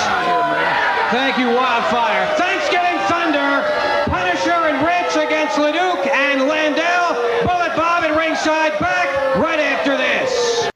[1.13, 2.27] Thank you, Wildfire.
[2.37, 3.65] Thanksgiving Thunder,
[4.11, 7.45] Punisher and Rich against Leduc and Landel.
[7.45, 10.71] Bullet Bob at ringside back right after this.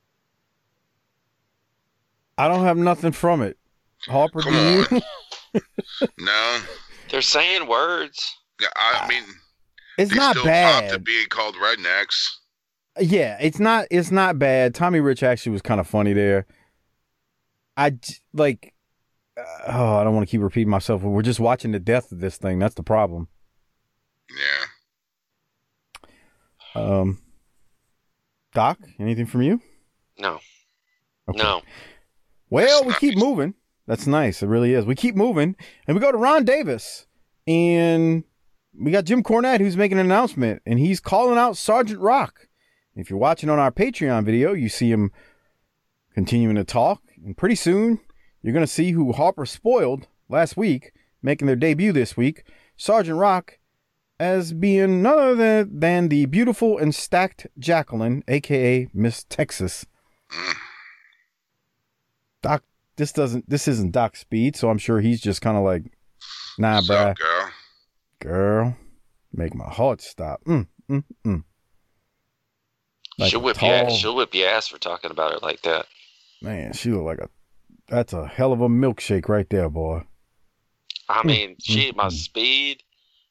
[2.38, 3.56] I don't have nothing from it.
[4.06, 5.00] Harper, do you?
[6.18, 6.58] No,
[7.10, 8.34] They're saying words.
[8.60, 9.22] Yeah, I mean,
[9.98, 11.04] It's they not still pop to bad.
[11.04, 12.38] being called rednecks.
[13.00, 13.86] Yeah, it's not.
[13.90, 14.74] It's not bad.
[14.74, 16.46] Tommy Rich actually was kind of funny there.
[17.76, 17.98] I
[18.34, 18.74] like.
[19.36, 21.02] Uh, oh, I don't want to keep repeating myself.
[21.02, 22.58] But we're just watching the death of this thing.
[22.58, 23.28] That's the problem.
[24.30, 24.66] Yeah.
[26.74, 27.18] Um,
[28.54, 29.60] Doc, anything from you?
[30.18, 30.40] No.
[31.28, 31.42] Okay.
[31.42, 31.62] No.
[32.50, 33.54] Well, we keep moving.
[33.86, 34.42] That's nice.
[34.42, 34.84] It really is.
[34.84, 37.06] We keep moving, and we go to Ron Davis,
[37.46, 38.24] and
[38.78, 42.48] we got Jim Cornette who's making an announcement, and he's calling out Sergeant Rock.
[42.94, 45.12] If you're watching on our Patreon video, you see him
[46.14, 48.00] continuing to talk, and pretty soon
[48.42, 52.44] you're going to see who Harper spoiled last week, making their debut this week,
[52.76, 53.58] Sergeant Rock,
[54.20, 59.86] as being none other than, the beautiful and stacked Jacqueline, aka Miss Texas.
[62.42, 62.62] Doc,
[62.96, 65.84] this doesn't, this isn't Doc Speed, so I'm sure he's just kind of like,
[66.58, 67.50] nah, What's bruh, up, girl?
[68.20, 68.76] girl,
[69.32, 70.42] make my heart stop.
[70.44, 71.44] Mm, mm, mm.
[73.22, 73.92] Like she'll a whip your ass.
[73.92, 75.86] She'll whip your ass for talking about it like that.
[76.40, 77.28] Man, she look like a,
[77.88, 80.02] that's a hell of a milkshake right there, boy.
[81.08, 82.12] I mean, she ain't my mm.
[82.12, 82.82] speed,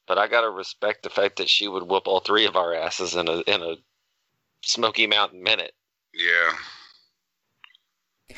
[0.06, 3.14] but I gotta respect the fact that she would whoop all three of our asses
[3.14, 3.76] in a in a
[4.62, 5.72] Smoky Mountain minute.
[6.14, 6.52] Yeah.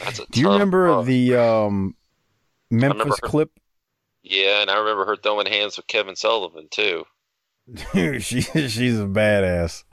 [0.02, 1.06] That's a Do you remember fuck.
[1.06, 1.94] the um,
[2.70, 3.28] Memphis her.
[3.28, 3.50] clip?
[4.22, 7.04] Yeah, and I remember her throwing hands with Kevin Sullivan too.
[7.92, 9.84] she she's a badass.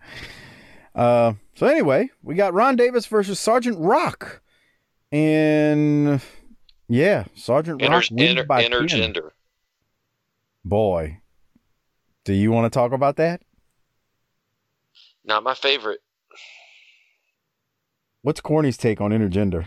[0.94, 4.42] Uh, so anyway, we got Ron Davis versus Sergeant Rock,
[5.12, 6.22] and
[6.88, 8.72] yeah, Sergeant Inter, Rock wins inter, by pin.
[8.74, 9.32] intergender.
[10.66, 11.20] Boy,
[12.26, 13.42] do you want to talk about that?
[15.24, 16.00] Not my favorite.
[18.24, 19.66] What's Corny's take on intergender?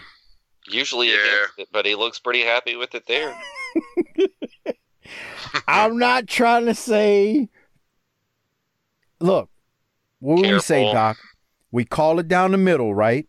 [0.68, 1.14] Usually Yeah.
[1.16, 3.34] against it, but he looks pretty happy with it there.
[5.68, 7.48] I'm not trying to say.
[9.20, 9.48] Look,
[10.24, 11.18] what would we say, Doc?
[11.70, 13.26] We call it down the middle, right?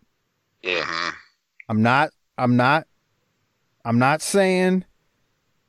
[0.62, 0.81] Yeah.
[0.81, 1.13] Mhm.
[1.67, 2.12] I'm not.
[2.38, 2.88] I'm not.
[3.84, 4.86] I'm not saying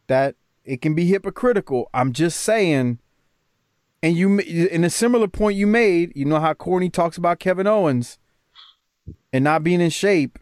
[0.06, 1.90] that it can be hypocritical.
[1.92, 2.98] I'm just saying.
[4.02, 7.66] And you, in a similar point you made, you know how Corny talks about Kevin
[7.66, 8.18] Owens
[9.32, 10.38] and not being in shape,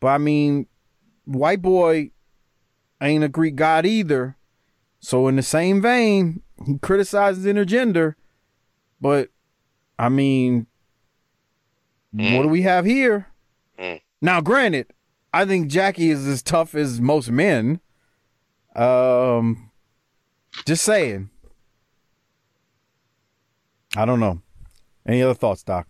[0.00, 0.66] but I mean,
[1.24, 2.12] white boy
[3.02, 4.36] ain't a Greek god either.
[5.00, 8.14] So in the same vein, he criticizes intergender,
[9.00, 9.28] but
[10.02, 10.66] I mean,
[12.12, 13.28] what do we have here?
[13.78, 14.00] Mm.
[14.20, 14.92] Now, granted,
[15.32, 17.80] I think Jackie is as tough as most men.
[18.74, 19.70] Um,
[20.66, 21.30] just saying.
[23.96, 24.40] I don't know.
[25.06, 25.86] Any other thoughts, Doc?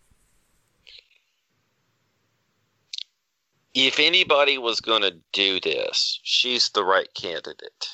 [3.74, 7.88] If anybody was going to do this, she's the right candidate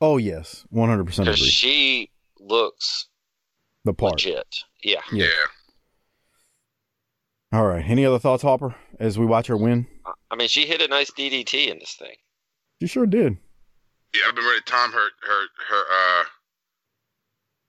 [0.00, 3.06] Oh yes, one hundred percent because she looks
[3.84, 4.12] The part.
[4.12, 4.46] legit.
[4.84, 5.00] Yeah.
[5.12, 5.26] Yeah.
[5.26, 5.28] Yeah.
[7.58, 7.84] All right.
[7.84, 8.74] Any other thoughts, Harper?
[9.00, 9.86] As we watch her win,
[10.30, 12.14] I mean, she hit a nice DDT in this thing.
[12.80, 13.36] she sure did.
[14.14, 14.60] Yeah, I've been ready.
[14.66, 16.24] Tom, her, her, her, uh,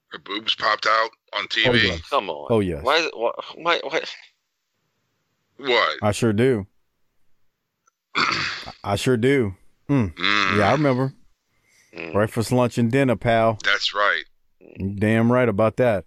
[0.10, 1.68] her boobs popped out on TV.
[1.68, 2.02] Oh yes.
[2.10, 2.48] Come on.
[2.52, 2.84] Oh yes.
[2.84, 2.98] Why?
[2.98, 3.32] is it- Why?
[3.56, 3.80] Why?
[3.84, 4.02] why
[5.58, 5.94] What?
[6.04, 6.68] I sure do.
[8.84, 9.56] I sure do.
[9.90, 10.58] Mm.
[10.58, 11.14] Yeah, I remember.
[12.12, 13.58] Breakfast, lunch, and dinner, pal.
[13.64, 14.24] That's right.
[14.98, 16.06] Damn right about that.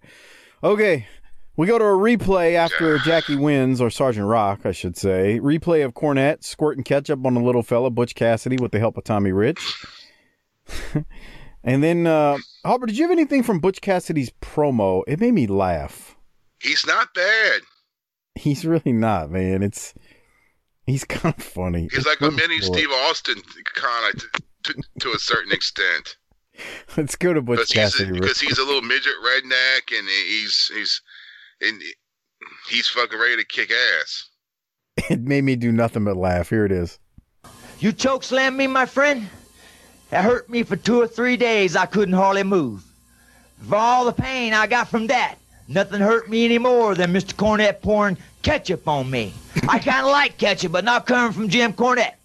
[0.63, 1.07] Okay,
[1.55, 5.39] we go to a replay after Jackie wins, or Sergeant Rock, I should say.
[5.41, 9.03] Replay of Cornette squirting ketchup on the little fella, Butch Cassidy, with the help of
[9.03, 9.85] Tommy Rich.
[11.63, 15.03] and then, uh, Harper, did you have anything from Butch Cassidy's promo?
[15.07, 16.17] It made me laugh.
[16.61, 17.61] He's not bad.
[18.35, 19.63] He's really not, man.
[19.63, 19.93] It's
[20.85, 21.83] he's kind of funny.
[21.83, 22.59] He's It's like a mini.
[22.59, 23.41] Steve Austin,
[23.75, 26.17] kind of to, to, to a certain extent.
[26.97, 28.17] Let's go to Butch Because he's, Cassidy.
[28.17, 31.01] a- because he's a little midget redneck, and he's he's
[31.61, 31.81] and
[32.69, 34.25] he's fucking ready to kick ass.
[35.09, 36.49] It made me do nothing but laugh.
[36.49, 36.99] Here it is.
[37.79, 39.29] You choke slammed me, my friend?
[40.11, 41.75] It hurt me for two or three days.
[41.77, 42.83] I couldn't hardly move.
[43.67, 45.35] For all the pain I got from that,
[45.69, 47.33] nothing hurt me any more than Mr.
[47.33, 49.33] Cornette pouring ketchup on me.
[49.69, 52.15] I kind of like ketchup, but not coming from Jim Cornette.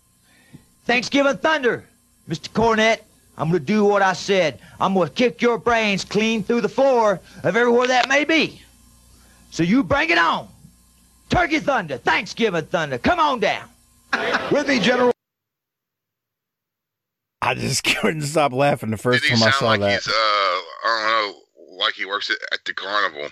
[0.84, 1.84] Thanksgiving Thunder,
[2.28, 2.48] Mr.
[2.50, 3.00] Cornette.
[3.36, 4.60] I'm going to do what I said.
[4.80, 8.60] I'm going to kick your brains clean through the floor of everywhere that may be.
[9.50, 10.48] So you bring it on.
[11.30, 13.68] Turkey Thunder, Thanksgiving Thunder, come on down.
[14.52, 15.12] With me, General.
[17.42, 20.02] I just couldn't stop laughing the first Did he time I sound saw like that.
[20.02, 23.28] he's uh I don't know, like he works at, at the carnival?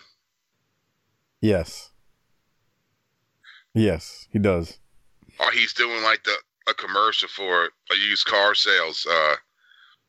[1.41, 1.91] Yes.
[3.75, 4.79] Yes, he does.
[5.41, 6.35] Or he's doing like the
[6.69, 9.35] a commercial for a used car sales, uh,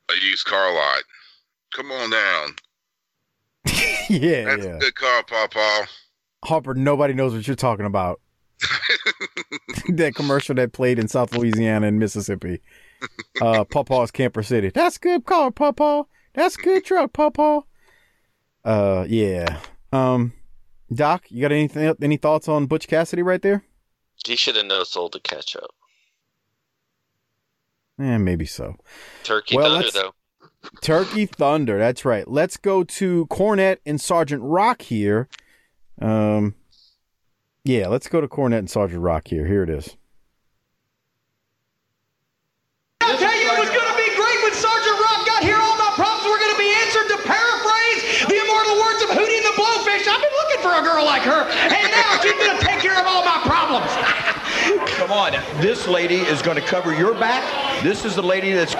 [0.10, 1.04] a used car lot.
[1.74, 2.56] Come on down.
[4.10, 4.76] yeah, That's yeah.
[4.76, 5.88] a good car, Papa.
[6.46, 8.20] Harper, nobody knows what you're talking about.
[9.90, 12.62] that commercial that played in South Louisiana and Mississippi.
[13.42, 14.70] Uh, Pawpaw's Camper City.
[14.70, 16.04] That's good car, Pawpaw.
[16.34, 17.62] That's a good truck, Pawpaw.
[18.64, 19.60] Uh, yeah.
[19.92, 20.34] Um,
[20.94, 21.96] Doc, you got anything?
[22.02, 23.64] Any thoughts on Butch Cassidy right there?
[24.26, 25.72] He should have no to catch ketchup.
[28.00, 28.76] Eh, maybe so.
[29.24, 30.14] Turkey Well, Thunder though.
[30.82, 31.78] Turkey Thunder.
[31.78, 32.28] That's right.
[32.28, 35.28] Let's go to Cornette and Sergeant Rock here.
[36.02, 36.56] Um,
[37.64, 39.46] yeah, let's go to Cornette and Sergeant Rock here.
[39.46, 39.96] Here it is.
[43.02, 45.60] I tell you, it was going to be great when Sergeant Rock got here.
[45.60, 47.08] All my problems were going to be answered.
[47.14, 48.02] To paraphrase
[48.32, 51.24] the immortal words of Hootie and the Blowfish, I've been looking for a girl like
[51.28, 52.62] her, and now she's going to
[55.04, 55.34] Come on.
[55.60, 57.44] This lady is going to cover your back.
[57.84, 58.72] This is the lady that's.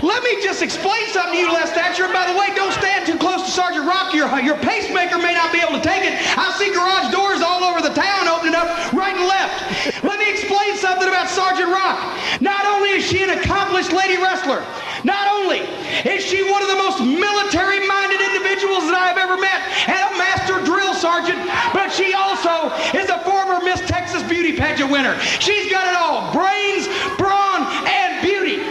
[0.00, 2.08] Let me just explain something to you, Les Thatcher.
[2.08, 4.14] By the way, don't stand too close to Sergeant Rock.
[4.14, 6.16] Your, your pacemaker may not be able to take it.
[6.40, 8.64] I see garage doors all over the town opening up
[8.96, 10.00] right and left.
[10.02, 12.00] Let me explain something about Sergeant Rock.
[12.40, 14.64] Not only is she an accomplished lady wrestler,
[15.04, 15.66] not only
[16.08, 19.60] is she one of the most military-minded individuals that I have ever met
[19.90, 21.42] and a master drill sergeant,
[21.74, 25.18] but she also is a former Miss Texas beauty pageant winner.
[25.42, 26.86] She's got it all, brains,
[27.18, 28.62] brawn, and beauty.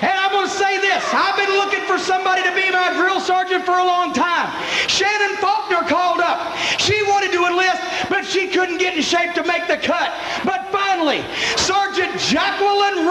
[0.00, 1.02] And I'm going to say this.
[1.12, 4.48] I've been looking for somebody to be my drill sergeant for a long time.
[4.88, 6.56] Shannon Faulkner called up.
[6.78, 10.14] She wanted to enlist, but she couldn't get in shape to make the cut.
[10.44, 11.24] But finally,
[11.56, 13.06] Sergeant Jacqueline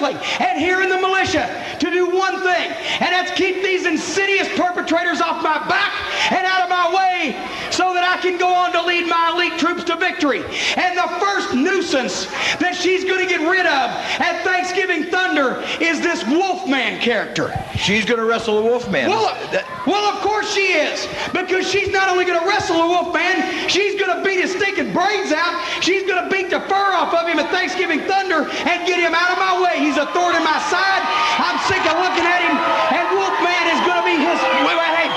[0.00, 4.48] Wrestling and here in the militia to do one thing, and that's keep these insidious
[4.56, 5.92] perpetrators off my back
[6.32, 9.58] and out of my way so that I can go on to lead my elite
[9.58, 10.42] troops to victory.
[10.76, 12.26] And the first nuisance
[12.58, 17.52] that she's going to get rid of at Thanksgiving Thunder is this Wolfman character.
[17.76, 19.08] She's going to wrestle a Wolfman.
[19.08, 22.88] Well, uh, well, of course she is, because she's not only going to wrestle a
[22.88, 25.62] Wolfman, she's going to beat his stinking brains out.
[25.82, 29.14] She's going to beat the fur off of him at Thanksgiving Thunder and get him
[29.14, 29.78] out of my way.
[29.88, 31.00] He's a thorn in my side.
[31.40, 32.52] I'm sick of looking at him,
[32.92, 34.36] and Wolfman is going to be his.
[34.68, 35.08] Wait, wait, hey,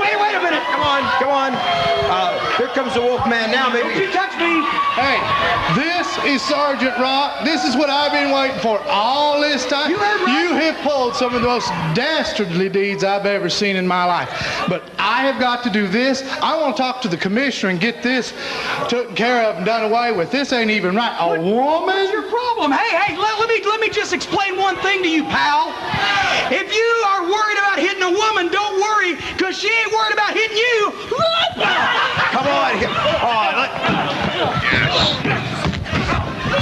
[0.00, 0.64] wait, wait a minute.
[0.72, 1.95] Come on, come on.
[2.56, 4.00] Here comes the Wolfman now, Don't baby.
[4.06, 4.64] you touch me.
[4.96, 5.20] Hey,
[5.76, 7.44] this is Sergeant Rock.
[7.44, 9.90] This is what I've been waiting for all this time.
[9.90, 10.42] You heard right.
[10.42, 14.30] You have pulled some of the most dastardly deeds I've ever seen in my life.
[14.70, 16.22] But I have got to do this.
[16.40, 18.32] I want to talk to the commissioner and get this
[18.88, 20.30] taken care of and done away with.
[20.30, 21.14] This ain't even right.
[21.20, 22.08] A What's woman?
[22.10, 22.72] your problem?
[22.72, 25.74] Hey, hey, let, let me let me just explain one thing to you, pal.
[26.50, 30.32] If you are worried about hitting a woman, don't worry, because she ain't worried about
[30.32, 30.92] hitting you.
[32.32, 32.78] Come on.
[32.78, 32.90] here.
[32.90, 33.74] Oh, let-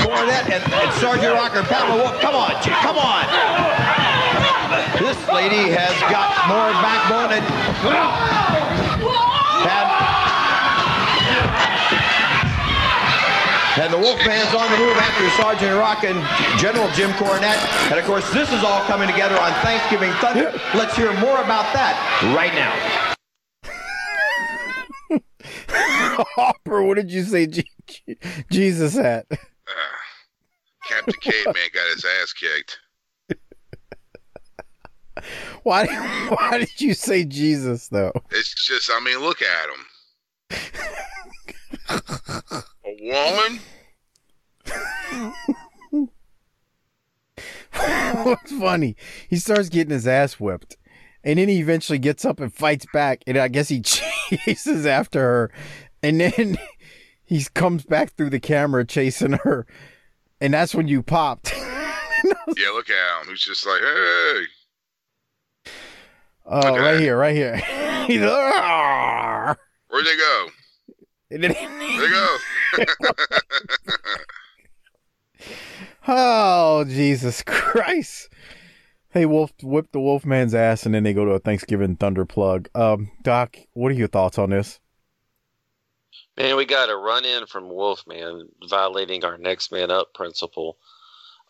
[0.05, 2.21] Cornette and, and Sergeant Rocker, Pamela Wolf.
[2.21, 3.25] Come on, chick, come on.
[4.99, 7.45] This lady has got more backbone than.
[9.65, 9.89] And,
[13.83, 16.21] and the Wolfman's on the move after Sergeant Rock and
[16.61, 17.59] General Jim Cornette.
[17.91, 20.53] And of course, this is all coming together on Thanksgiving Thunder.
[20.75, 21.97] Let's hear more about that
[22.37, 23.14] right now.
[25.69, 28.17] Harper, what did you say Je- Je-
[28.51, 29.27] Jesus at?
[29.31, 29.37] Ah,
[30.89, 32.79] Captain Caveman got his ass kicked.
[35.63, 35.87] Why?
[36.29, 38.13] Why did you say Jesus though?
[38.31, 39.87] It's just, I mean, look at him.
[42.85, 43.61] A woman?
[48.25, 48.97] What's funny?
[49.29, 50.77] He starts getting his ass whipped,
[51.25, 55.21] and then he eventually gets up and fights back, and I guess he chases after
[55.21, 55.51] her,
[56.03, 56.59] and then
[57.25, 59.67] he comes back through the camera chasing her,
[60.41, 61.53] and that's when you popped.
[61.57, 63.29] yeah, look at him.
[63.31, 64.43] He's just like, hey.
[66.47, 67.57] Oh, at right here, right here.
[68.07, 69.57] He's "Arr!"
[69.89, 70.49] Where'd they go?
[71.31, 72.37] And then- Where'd they go?
[76.07, 78.29] oh, Jesus Christ.
[79.15, 82.69] They wolf whip the Wolfman's ass, and then they go to a Thanksgiving Thunder plug.
[82.75, 84.81] Um, Doc, what are your thoughts on this?
[86.37, 90.79] Man, we got a run in from Wolfman violating our next man up principle.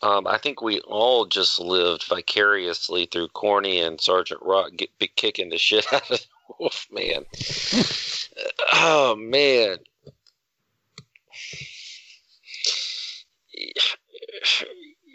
[0.03, 5.07] Um, I think we all just lived vicariously through Corny and Sergeant Rock get, be
[5.07, 6.21] kicking the shit out of
[6.61, 7.25] Wolfman.
[8.75, 9.79] oh man.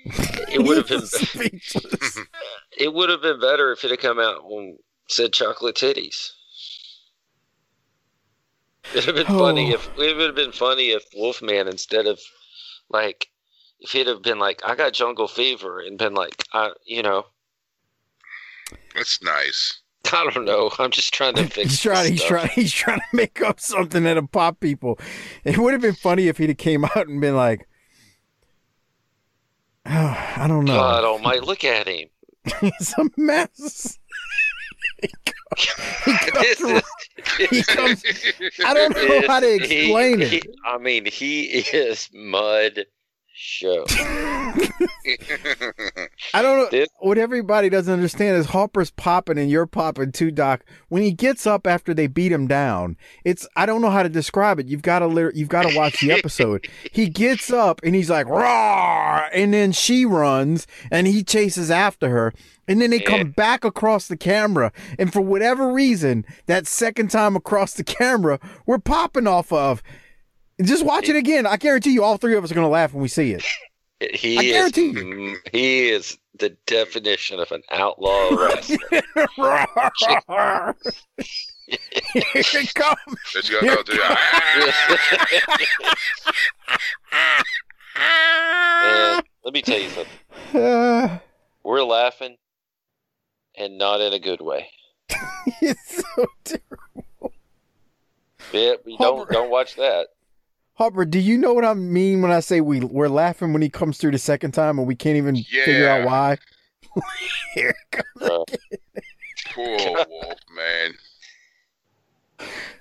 [0.51, 2.20] It would have been Speechless.
[2.78, 6.30] it would have been better if it had come out when said chocolate titties.
[8.93, 9.76] It'd have been funny Oh.
[9.76, 12.20] if it would have been funny if Wolfman instead of
[12.89, 13.28] like
[13.80, 17.26] if he'd have been like I got jungle fever and been like I you know
[18.95, 19.82] That's nice.
[20.12, 22.12] I don't know I'm just trying to fix He's trying.
[22.12, 22.49] this He's trying.
[22.49, 24.97] He's trying to make up something that'll pop people.
[25.43, 27.68] It would have been funny if he'd have came out and been like,
[29.89, 30.73] oh, "I don't know.
[30.73, 32.07] God Almighty look at him
[32.61, 33.97] He's a mess."
[36.41, 36.83] this is
[37.49, 38.03] He comes.
[38.65, 40.47] I don't know how to explain he- it.
[40.65, 42.85] I mean he is mud
[43.41, 43.85] show
[46.33, 46.67] I don't know.
[46.69, 50.63] This- what everybody doesn't understand is Harper's popping and you're popping too, Doc.
[50.89, 54.09] When he gets up after they beat him down, it's I don't know how to
[54.09, 54.67] describe it.
[54.67, 56.67] You've got to you've got to watch the episode.
[56.91, 62.09] he gets up and he's like raw, and then she runs and he chases after
[62.09, 62.33] her,
[62.67, 63.05] and then they Yeah.
[63.09, 68.39] come back across the camera, and for whatever reason, that second time across the camera,
[68.65, 69.81] we're popping off of.
[70.62, 71.45] Just watch it again.
[71.45, 73.43] I guarantee you, all three of us are gonna laugh when we see it.
[74.14, 74.93] He I is guarantee you.
[74.93, 78.78] mm, he is the definition of an outlaw wrestler.
[81.68, 82.97] Here it comes.
[83.36, 84.20] Let's go, go through that.
[87.95, 90.62] and let me tell you something.
[90.62, 91.20] Uh,
[91.64, 92.38] We're laughing
[93.57, 94.70] and not in a good way.
[95.62, 97.34] it's so terrible.
[98.53, 100.07] Yeah, we don't don't watch that.
[100.80, 103.69] Harper, do you know what I mean when I say we we're laughing when he
[103.69, 106.38] comes through the second time and we can't even figure out why?
[107.53, 108.32] Here it comes.
[108.32, 108.45] Uh,
[109.53, 109.77] Poor
[110.07, 110.93] wolf, man.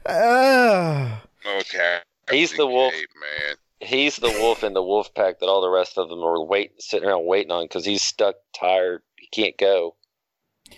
[0.07, 1.22] Ah.
[1.59, 1.99] Okay.
[2.30, 2.92] He's the wolf.
[2.92, 3.57] Cape, man.
[3.80, 6.80] he's the wolf in the wolf pack that all the rest of them are wait
[6.80, 9.96] sitting around waiting on because he's stuck, tired, he can't go.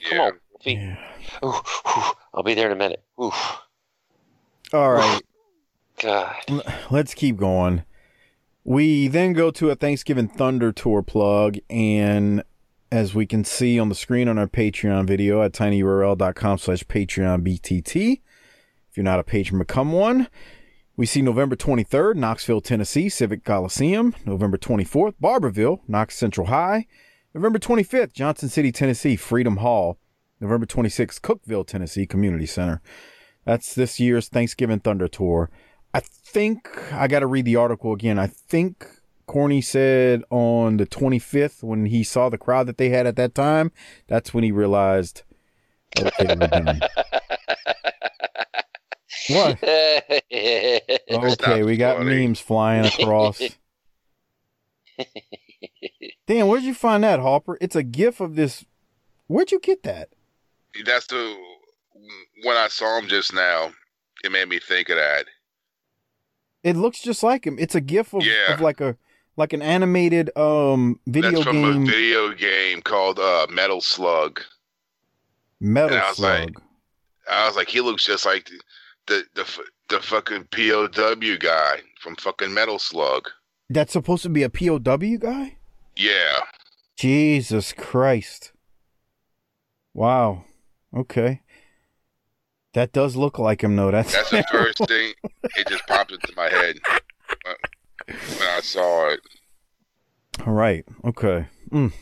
[0.09, 0.97] Come on, Wolfie.
[1.45, 3.03] Ooh, ooh, I'll be there in a minute.
[3.21, 3.31] Ooh,
[4.73, 5.21] All right,
[6.01, 6.35] God.
[6.91, 7.85] let's keep going.
[8.65, 12.43] We then go to a Thanksgiving Thunder Tour plug, and
[12.93, 17.47] as we can see on the screen on our Patreon video at tinyurl.com slash Patreon
[17.47, 18.21] BTT.
[18.91, 20.29] If you're not a patron, become one.
[20.97, 24.15] We see November 23rd, Knoxville, Tennessee, Civic Coliseum.
[24.27, 26.87] November 24th, Barbourville, Knox Central High.
[27.33, 29.99] November 25th, Johnson City, Tennessee, Freedom Hall.
[30.41, 32.83] November 26th, Cookeville, Tennessee, Community Center.
[33.45, 35.51] That's this year's Thanksgiving Thunder Tour.
[35.93, 38.19] I think I got to read the article again.
[38.19, 38.87] I think
[39.27, 43.35] Corny said on the 25th when he saw the crowd that they had at that
[43.35, 43.73] time,
[44.07, 45.23] that's when he realized,
[45.99, 46.81] okay, we're done.
[49.29, 49.63] What?
[49.63, 52.27] Okay, we got funny.
[52.27, 53.41] memes flying across.
[56.27, 57.57] Damn, where'd you find that, Hopper?
[57.61, 58.65] It's a gif of this.
[59.27, 60.09] Where'd you get that?
[60.85, 61.37] That's the
[62.43, 63.73] when I saw him just now.
[64.25, 65.27] It made me think of that.
[66.63, 67.59] It looks just like him.
[67.59, 68.53] It's a gif of, Yeah.
[68.55, 68.97] of like a
[69.37, 74.41] like an animated um video That's from game a video game called uh, Metal Slug.
[75.61, 76.41] Metal and I was Slug.
[76.41, 76.55] like-
[77.31, 78.59] I was like, he looks just like the
[79.07, 79.47] the the,
[79.89, 83.29] the fucking POW guy from fucking Metal Slug.
[83.69, 84.79] That's supposed to be a POW
[85.19, 85.57] guy?
[85.97, 86.39] Yeah,
[86.97, 88.53] Jesus Christ.
[89.95, 90.45] Wow.
[90.97, 91.41] Okay.
[92.75, 93.91] That does look like him though.
[93.91, 95.15] That's that's the first thing.
[95.57, 96.77] It just popped into my head
[98.07, 99.21] when I saw it.
[100.47, 100.85] All right.
[101.05, 101.47] Okay.
[101.71, 101.93] Mm.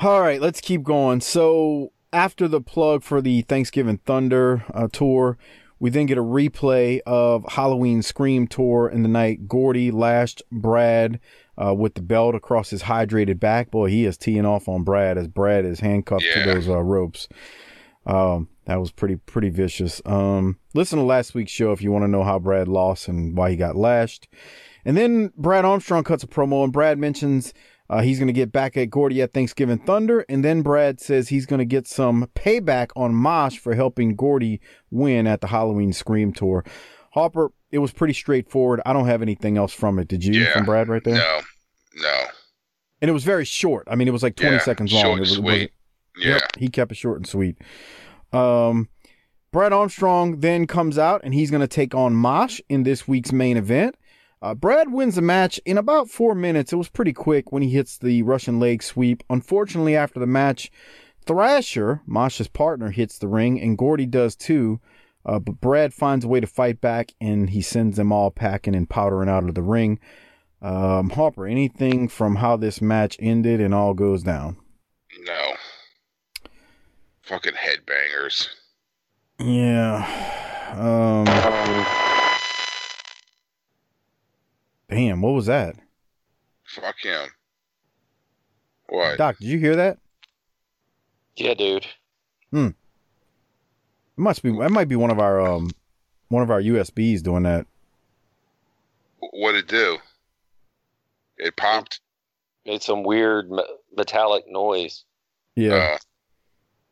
[0.00, 0.40] All right.
[0.40, 1.20] Let's keep going.
[1.20, 5.36] So after the plug for the Thanksgiving Thunder uh, tour,
[5.78, 9.48] we then get a replay of Halloween Scream tour in the night.
[9.48, 11.18] Gordy lashed Brad
[11.62, 13.70] uh, with the belt across his hydrated back.
[13.70, 16.44] Boy, he is teeing off on Brad as Brad is handcuffed Yeah.
[16.44, 17.28] to those uh, ropes.
[18.06, 20.00] Um, that was pretty pretty vicious.
[20.06, 23.36] Um, listen to last week's show if you want to know how Brad lost and
[23.36, 24.28] why he got lashed.
[24.84, 27.52] And then Brad Armstrong cuts a promo, and Brad mentions
[27.90, 30.24] uh, he's going to get back at Gordy at Thanksgiving Thunder.
[30.28, 34.60] And then Brad says he's going to get some payback on Mosh for helping Gordy
[34.90, 36.64] win at the Halloween Scream Tour.
[37.12, 38.80] Harper, it was pretty straightforward.
[38.86, 40.06] I don't have anything else from it.
[40.08, 40.52] Did you Yeah.
[40.52, 41.16] from Brad right there?
[41.16, 41.40] No,
[41.96, 42.22] no.
[43.02, 43.88] And it was very short.
[43.90, 45.04] I mean, it was like 20 Yeah, seconds long.
[45.06, 45.72] and it was, sweet.
[46.20, 46.34] Yeah.
[46.34, 47.58] Yep, he kept it short and sweet.
[48.32, 48.88] Um,
[49.52, 53.32] Brad Armstrong then comes out and he's going to take on Mosh in this week's
[53.32, 53.96] main event.
[54.42, 56.72] Uh, Brad wins the match in about four minutes.
[56.72, 59.22] It was pretty quick when he hits the Russian leg sweep.
[59.28, 60.70] Unfortunately, after the match,
[61.26, 64.80] Thrasher, Mosh's partner, hits the ring and Gordy does too.
[65.26, 68.74] Uh, but Brad finds a way to fight back and he sends them all packing
[68.74, 69.98] and powdering out of the ring.
[70.62, 74.56] Um, Harper, anything from how this match ended and all goes down?
[75.26, 75.54] No.
[77.30, 78.48] Fucking headbangers.
[79.38, 80.04] Yeah.
[80.76, 81.24] Um,
[84.88, 85.76] damn, what was that?
[86.66, 87.28] Fuck him.
[88.88, 89.16] What?
[89.16, 89.98] Doc, did you hear that?
[91.36, 91.86] Yeah, dude.
[92.50, 92.66] Hmm.
[92.66, 92.74] It
[94.16, 94.50] must be.
[94.50, 95.70] That might be one of our um,
[96.30, 97.64] one of our USBs doing that.
[99.20, 99.98] What'd it do?
[101.38, 102.00] It popped.
[102.66, 103.62] Made some weird me-
[103.96, 105.04] metallic noise.
[105.54, 105.74] Yeah.
[105.74, 105.98] Uh,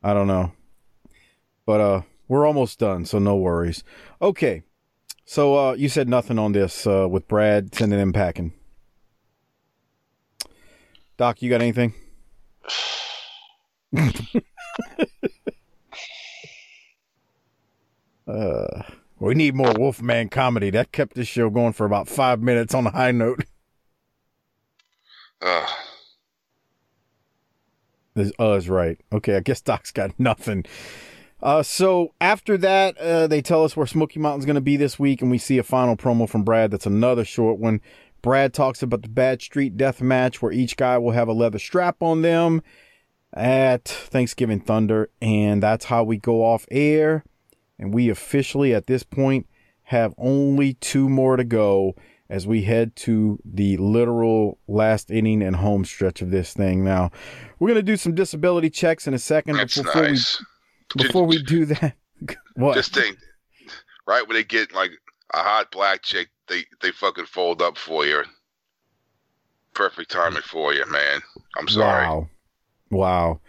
[0.02, 0.52] I don't know.
[1.66, 3.82] But uh we're almost done, so no worries.
[4.20, 4.62] Okay.
[5.24, 8.52] So uh you said nothing on this uh with Brad sending him packing.
[11.16, 11.94] Doc, you got anything?
[18.28, 18.82] uh
[19.20, 20.70] we need more Wolfman comedy.
[20.70, 23.44] That kept this show going for about five minutes on a high note.
[25.42, 25.66] uh,
[28.18, 29.00] This is right.
[29.12, 30.64] Okay, I guess Doc's got nothing.
[31.40, 34.98] Uh, so after that, uh, they tell us where Smoky Mountain's going to be this
[34.98, 36.70] week, and we see a final promo from Brad.
[36.70, 37.80] That's another short one.
[38.22, 41.60] Brad talks about the Bad Street Death match, where each guy will have a leather
[41.60, 42.62] strap on them
[43.32, 47.24] at Thanksgiving Thunder, and that's how we go off air.
[47.78, 49.46] And we officially, at this point,
[49.84, 51.94] have only two more to go
[52.30, 56.84] as we head to the literal last inning and home stretch of this thing.
[56.84, 57.10] Now,
[57.58, 59.56] we're gonna do some disability checks in a second.
[59.56, 60.42] that's before nice.
[60.94, 61.94] we before we do that,
[62.54, 62.74] what?
[62.74, 63.18] Just think,
[64.06, 64.90] right when they get like
[65.34, 68.22] a hot black chick, they they fucking fold up for you.
[69.74, 71.20] Perfect timing for you, man.
[71.56, 72.06] I'm sorry.
[72.06, 72.28] Wow,
[72.90, 73.40] wow.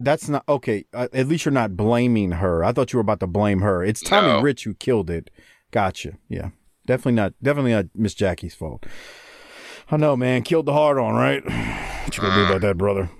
[0.00, 0.84] That's not okay.
[0.92, 2.64] Uh, at least you're not blaming her.
[2.64, 3.82] I thought you were about to blame her.
[3.84, 4.40] It's Tommy No.
[4.40, 5.30] Rich who killed it.
[5.70, 6.18] Gotcha.
[6.28, 6.50] Yeah,
[6.86, 7.34] definitely not.
[7.42, 8.86] Definitely not Miss Jackie's fault.
[9.90, 10.42] I know, man.
[10.42, 11.44] Killed the heart on, right?
[11.44, 13.10] What you gonna do about that, brother?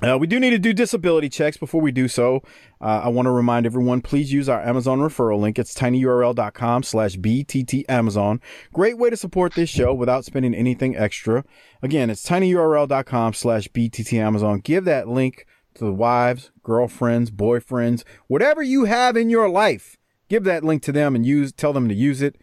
[0.00, 2.40] Uh, we do need to do disability checks before we do so.
[2.80, 5.58] Uh, I want to remind everyone, please use our Amazon referral link.
[5.58, 8.40] It's tinyurl.com slash BTT Amazon.
[8.72, 11.44] Great way to support this show without spending anything extra.
[11.82, 14.60] Again, it's tinyurl.com slash BTT Amazon.
[14.60, 19.96] Give that link to the wives, girlfriends, boyfriends, whatever you have in your life.
[20.28, 22.36] Give that link to them and use, tell them to use it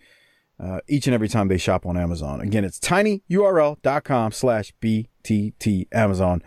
[0.59, 2.41] uh, each and every time they shop on Amazon.
[2.41, 6.41] Again, it's tinyurl.com slash BTT Amazon.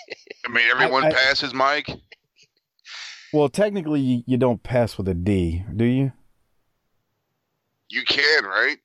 [0.45, 1.89] I mean, everyone I- passes Mike.
[3.34, 6.11] well, technically, you, you don't pass with a D, do you?
[7.89, 8.78] You can, right?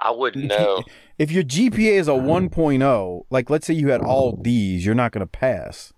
[0.00, 0.82] I wouldn't know.
[1.18, 5.12] If your GPA is a 1.0, like let's say you had all D's, you're not
[5.12, 5.92] gonna pass.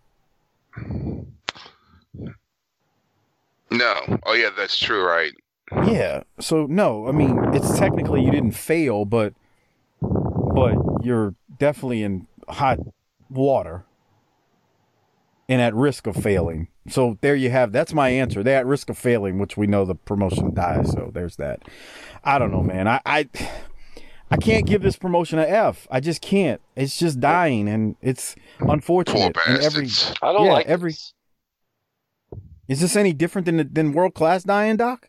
[3.71, 4.19] No.
[4.25, 5.33] Oh yeah, that's true, right?
[5.73, 6.23] Yeah.
[6.41, 9.35] So no, I mean it's technically you didn't fail, but
[10.01, 12.79] but you're definitely in hot
[13.29, 13.85] water
[15.49, 16.69] and at risk of failing.
[16.89, 18.43] So there you have that's my answer.
[18.43, 20.93] They're at risk of failing, which we know the promotion dies.
[20.93, 21.63] So there's that.
[22.25, 22.87] I don't know, man.
[22.89, 23.29] I I,
[24.31, 25.87] I can't give this promotion an F.
[25.91, 26.61] I just can't.
[26.75, 29.35] It's just dying, and it's unfortunate.
[29.35, 29.89] Poor And every.
[30.23, 30.93] I don't yeah, like every.
[30.93, 31.13] this.
[32.69, 35.09] Is this any different than than world class dying, Doc?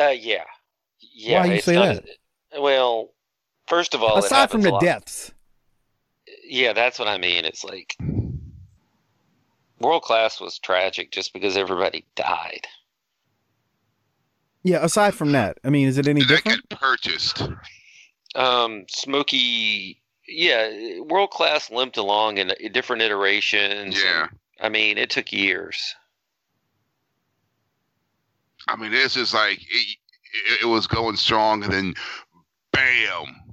[0.00, 0.44] Uh, yeah,
[1.00, 1.40] yeah.
[1.40, 2.04] Why you it's say not that?
[2.52, 3.10] as- well,
[3.66, 4.80] first of all, Aside from the lot.
[4.80, 5.32] deaths,
[6.44, 7.44] Yeah, that's what I mean.
[7.44, 7.96] It's like
[9.80, 12.66] world class was tragic just because everybody died.
[14.62, 14.84] yeah.
[14.84, 16.68] Aside from that, I mean, is it any Did that different?
[16.68, 17.42] get purchased?
[18.34, 24.02] Um, Smokey, yeah, world class limped along in different iterations.
[24.02, 24.22] Yeah.
[24.22, 24.30] and,
[24.60, 25.94] I mean, it took years.
[28.68, 29.96] I mean, this is like it,
[30.50, 31.94] it, it was going strong, and then
[32.72, 33.44] bam,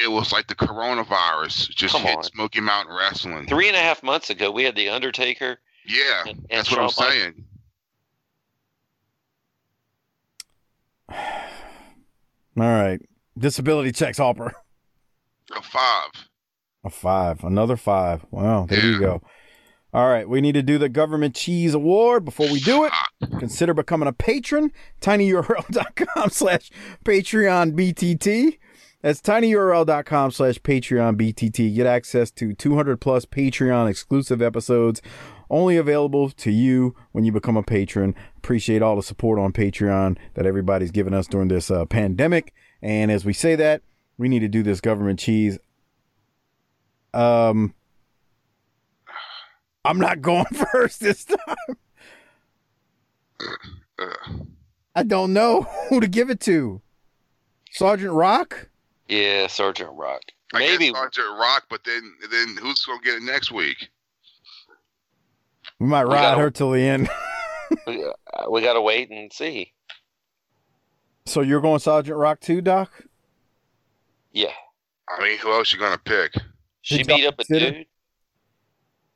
[0.00, 2.24] it was like the coronavirus just Come hit on.
[2.24, 3.46] Smoky Mountain Wrestling.
[3.46, 5.58] Three and a half months ago, we had the Undertaker.
[5.86, 7.44] Yeah, and, and that's what I'm Shawn saying.
[12.56, 13.00] All right,
[13.38, 14.52] disability checks, Harper.
[15.56, 16.10] A five.
[16.84, 18.24] A five, another five.
[18.30, 19.22] Wow, there you go.
[19.94, 22.24] All right, we need to do the government cheese award.
[22.24, 22.92] Before we do it,
[23.38, 24.72] consider becoming a patron.
[25.00, 26.72] tinyurl.com slash
[27.04, 28.58] Patreon BTT.
[29.02, 31.76] That's tinyurl.com slash Patreon BTT.
[31.76, 35.00] Get access to 200 plus Patreon exclusive episodes
[35.48, 38.16] only available to you when you become a patron.
[38.36, 42.52] Appreciate all the support on Patreon that everybody's given us during this uh, pandemic.
[42.82, 43.82] And as we say that,
[44.18, 45.58] we need to do this government cheese.
[47.12, 47.74] Um,
[49.84, 51.76] I'm not going first this time.
[54.94, 56.80] I don't know who to give it to.
[57.72, 58.68] Sergeant Rock?
[59.08, 60.22] Yeah, Sergeant Rock.
[60.54, 63.88] I Maybe guess Sergeant Rock, but then then who's gonna get it next week?
[65.80, 67.08] We might We ride gotta- her till the end.
[67.86, 69.72] we, uh, we got to wait and see.
[71.26, 72.92] so you're going Sergeant Rock too, Doc?
[74.32, 74.52] Yeah,
[75.08, 76.32] I mean, who else you gonna pick?
[76.82, 77.86] she Did beat up a dude.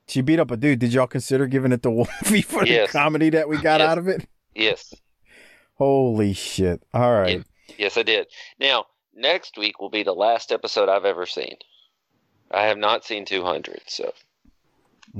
[0.08, 0.78] She beat up a dude.
[0.78, 2.90] Did y'all consider giving it to Wolfie for Yes.
[2.92, 3.88] the comedy that we got Yes.
[3.88, 4.28] out of it?
[4.54, 4.94] Yes,
[5.74, 6.82] Holy shit.
[6.92, 7.44] All right.
[7.76, 8.26] yes, I did.
[8.58, 11.56] Now next week will be the last episode I've ever seen.
[12.50, 13.82] I have not seen 200.
[13.86, 14.12] So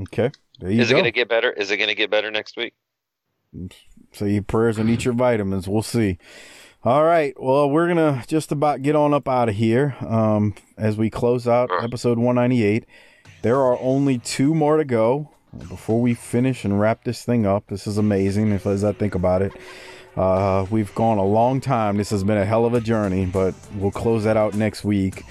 [0.01, 0.31] Okay.
[0.59, 1.51] There you is it going to get better?
[1.51, 2.73] Is it going to get better next week?
[4.11, 5.67] So your prayers and eat your vitamins.
[5.67, 6.17] We'll see.
[6.83, 7.33] All right.
[7.41, 9.95] Well, we're gonna just about get on up out of here.
[10.01, 12.85] Um, as we close out episode 198.
[13.41, 15.29] There are only two more to go
[15.67, 17.65] before we finish and wrap this thing up.
[17.67, 18.51] This is amazing.
[18.51, 19.53] If as I think about it,
[20.17, 21.97] uh, we've gone a long time.
[21.97, 25.23] This has been a hell of a journey, but we'll close that out next week.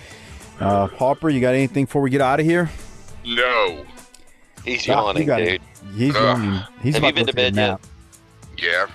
[0.58, 2.70] Uh, Harper, you got anything before we get out of here?
[3.24, 3.84] No.
[4.64, 5.38] He's Doc, yawning, dude.
[5.38, 5.62] it.
[5.94, 6.22] He's Ugh.
[6.22, 6.62] yawning.
[6.82, 7.70] He's Have about you been to to go take a bed yet?
[7.70, 7.80] nap.
[8.58, 8.86] Yeah.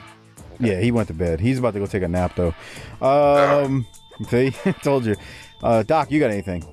[0.60, 1.40] Yeah, he went to bed.
[1.40, 2.54] He's about to go take a nap though.
[3.02, 3.86] Um,
[4.30, 4.52] see,
[4.84, 5.16] told you.
[5.62, 6.66] Uh, Doc, you got anything?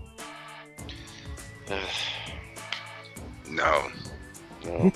[3.51, 3.90] No.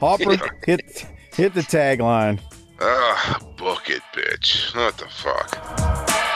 [0.00, 2.40] Harper, hit hit the tagline.
[2.80, 4.74] Ah, book it, bitch.
[4.74, 6.29] What the fuck?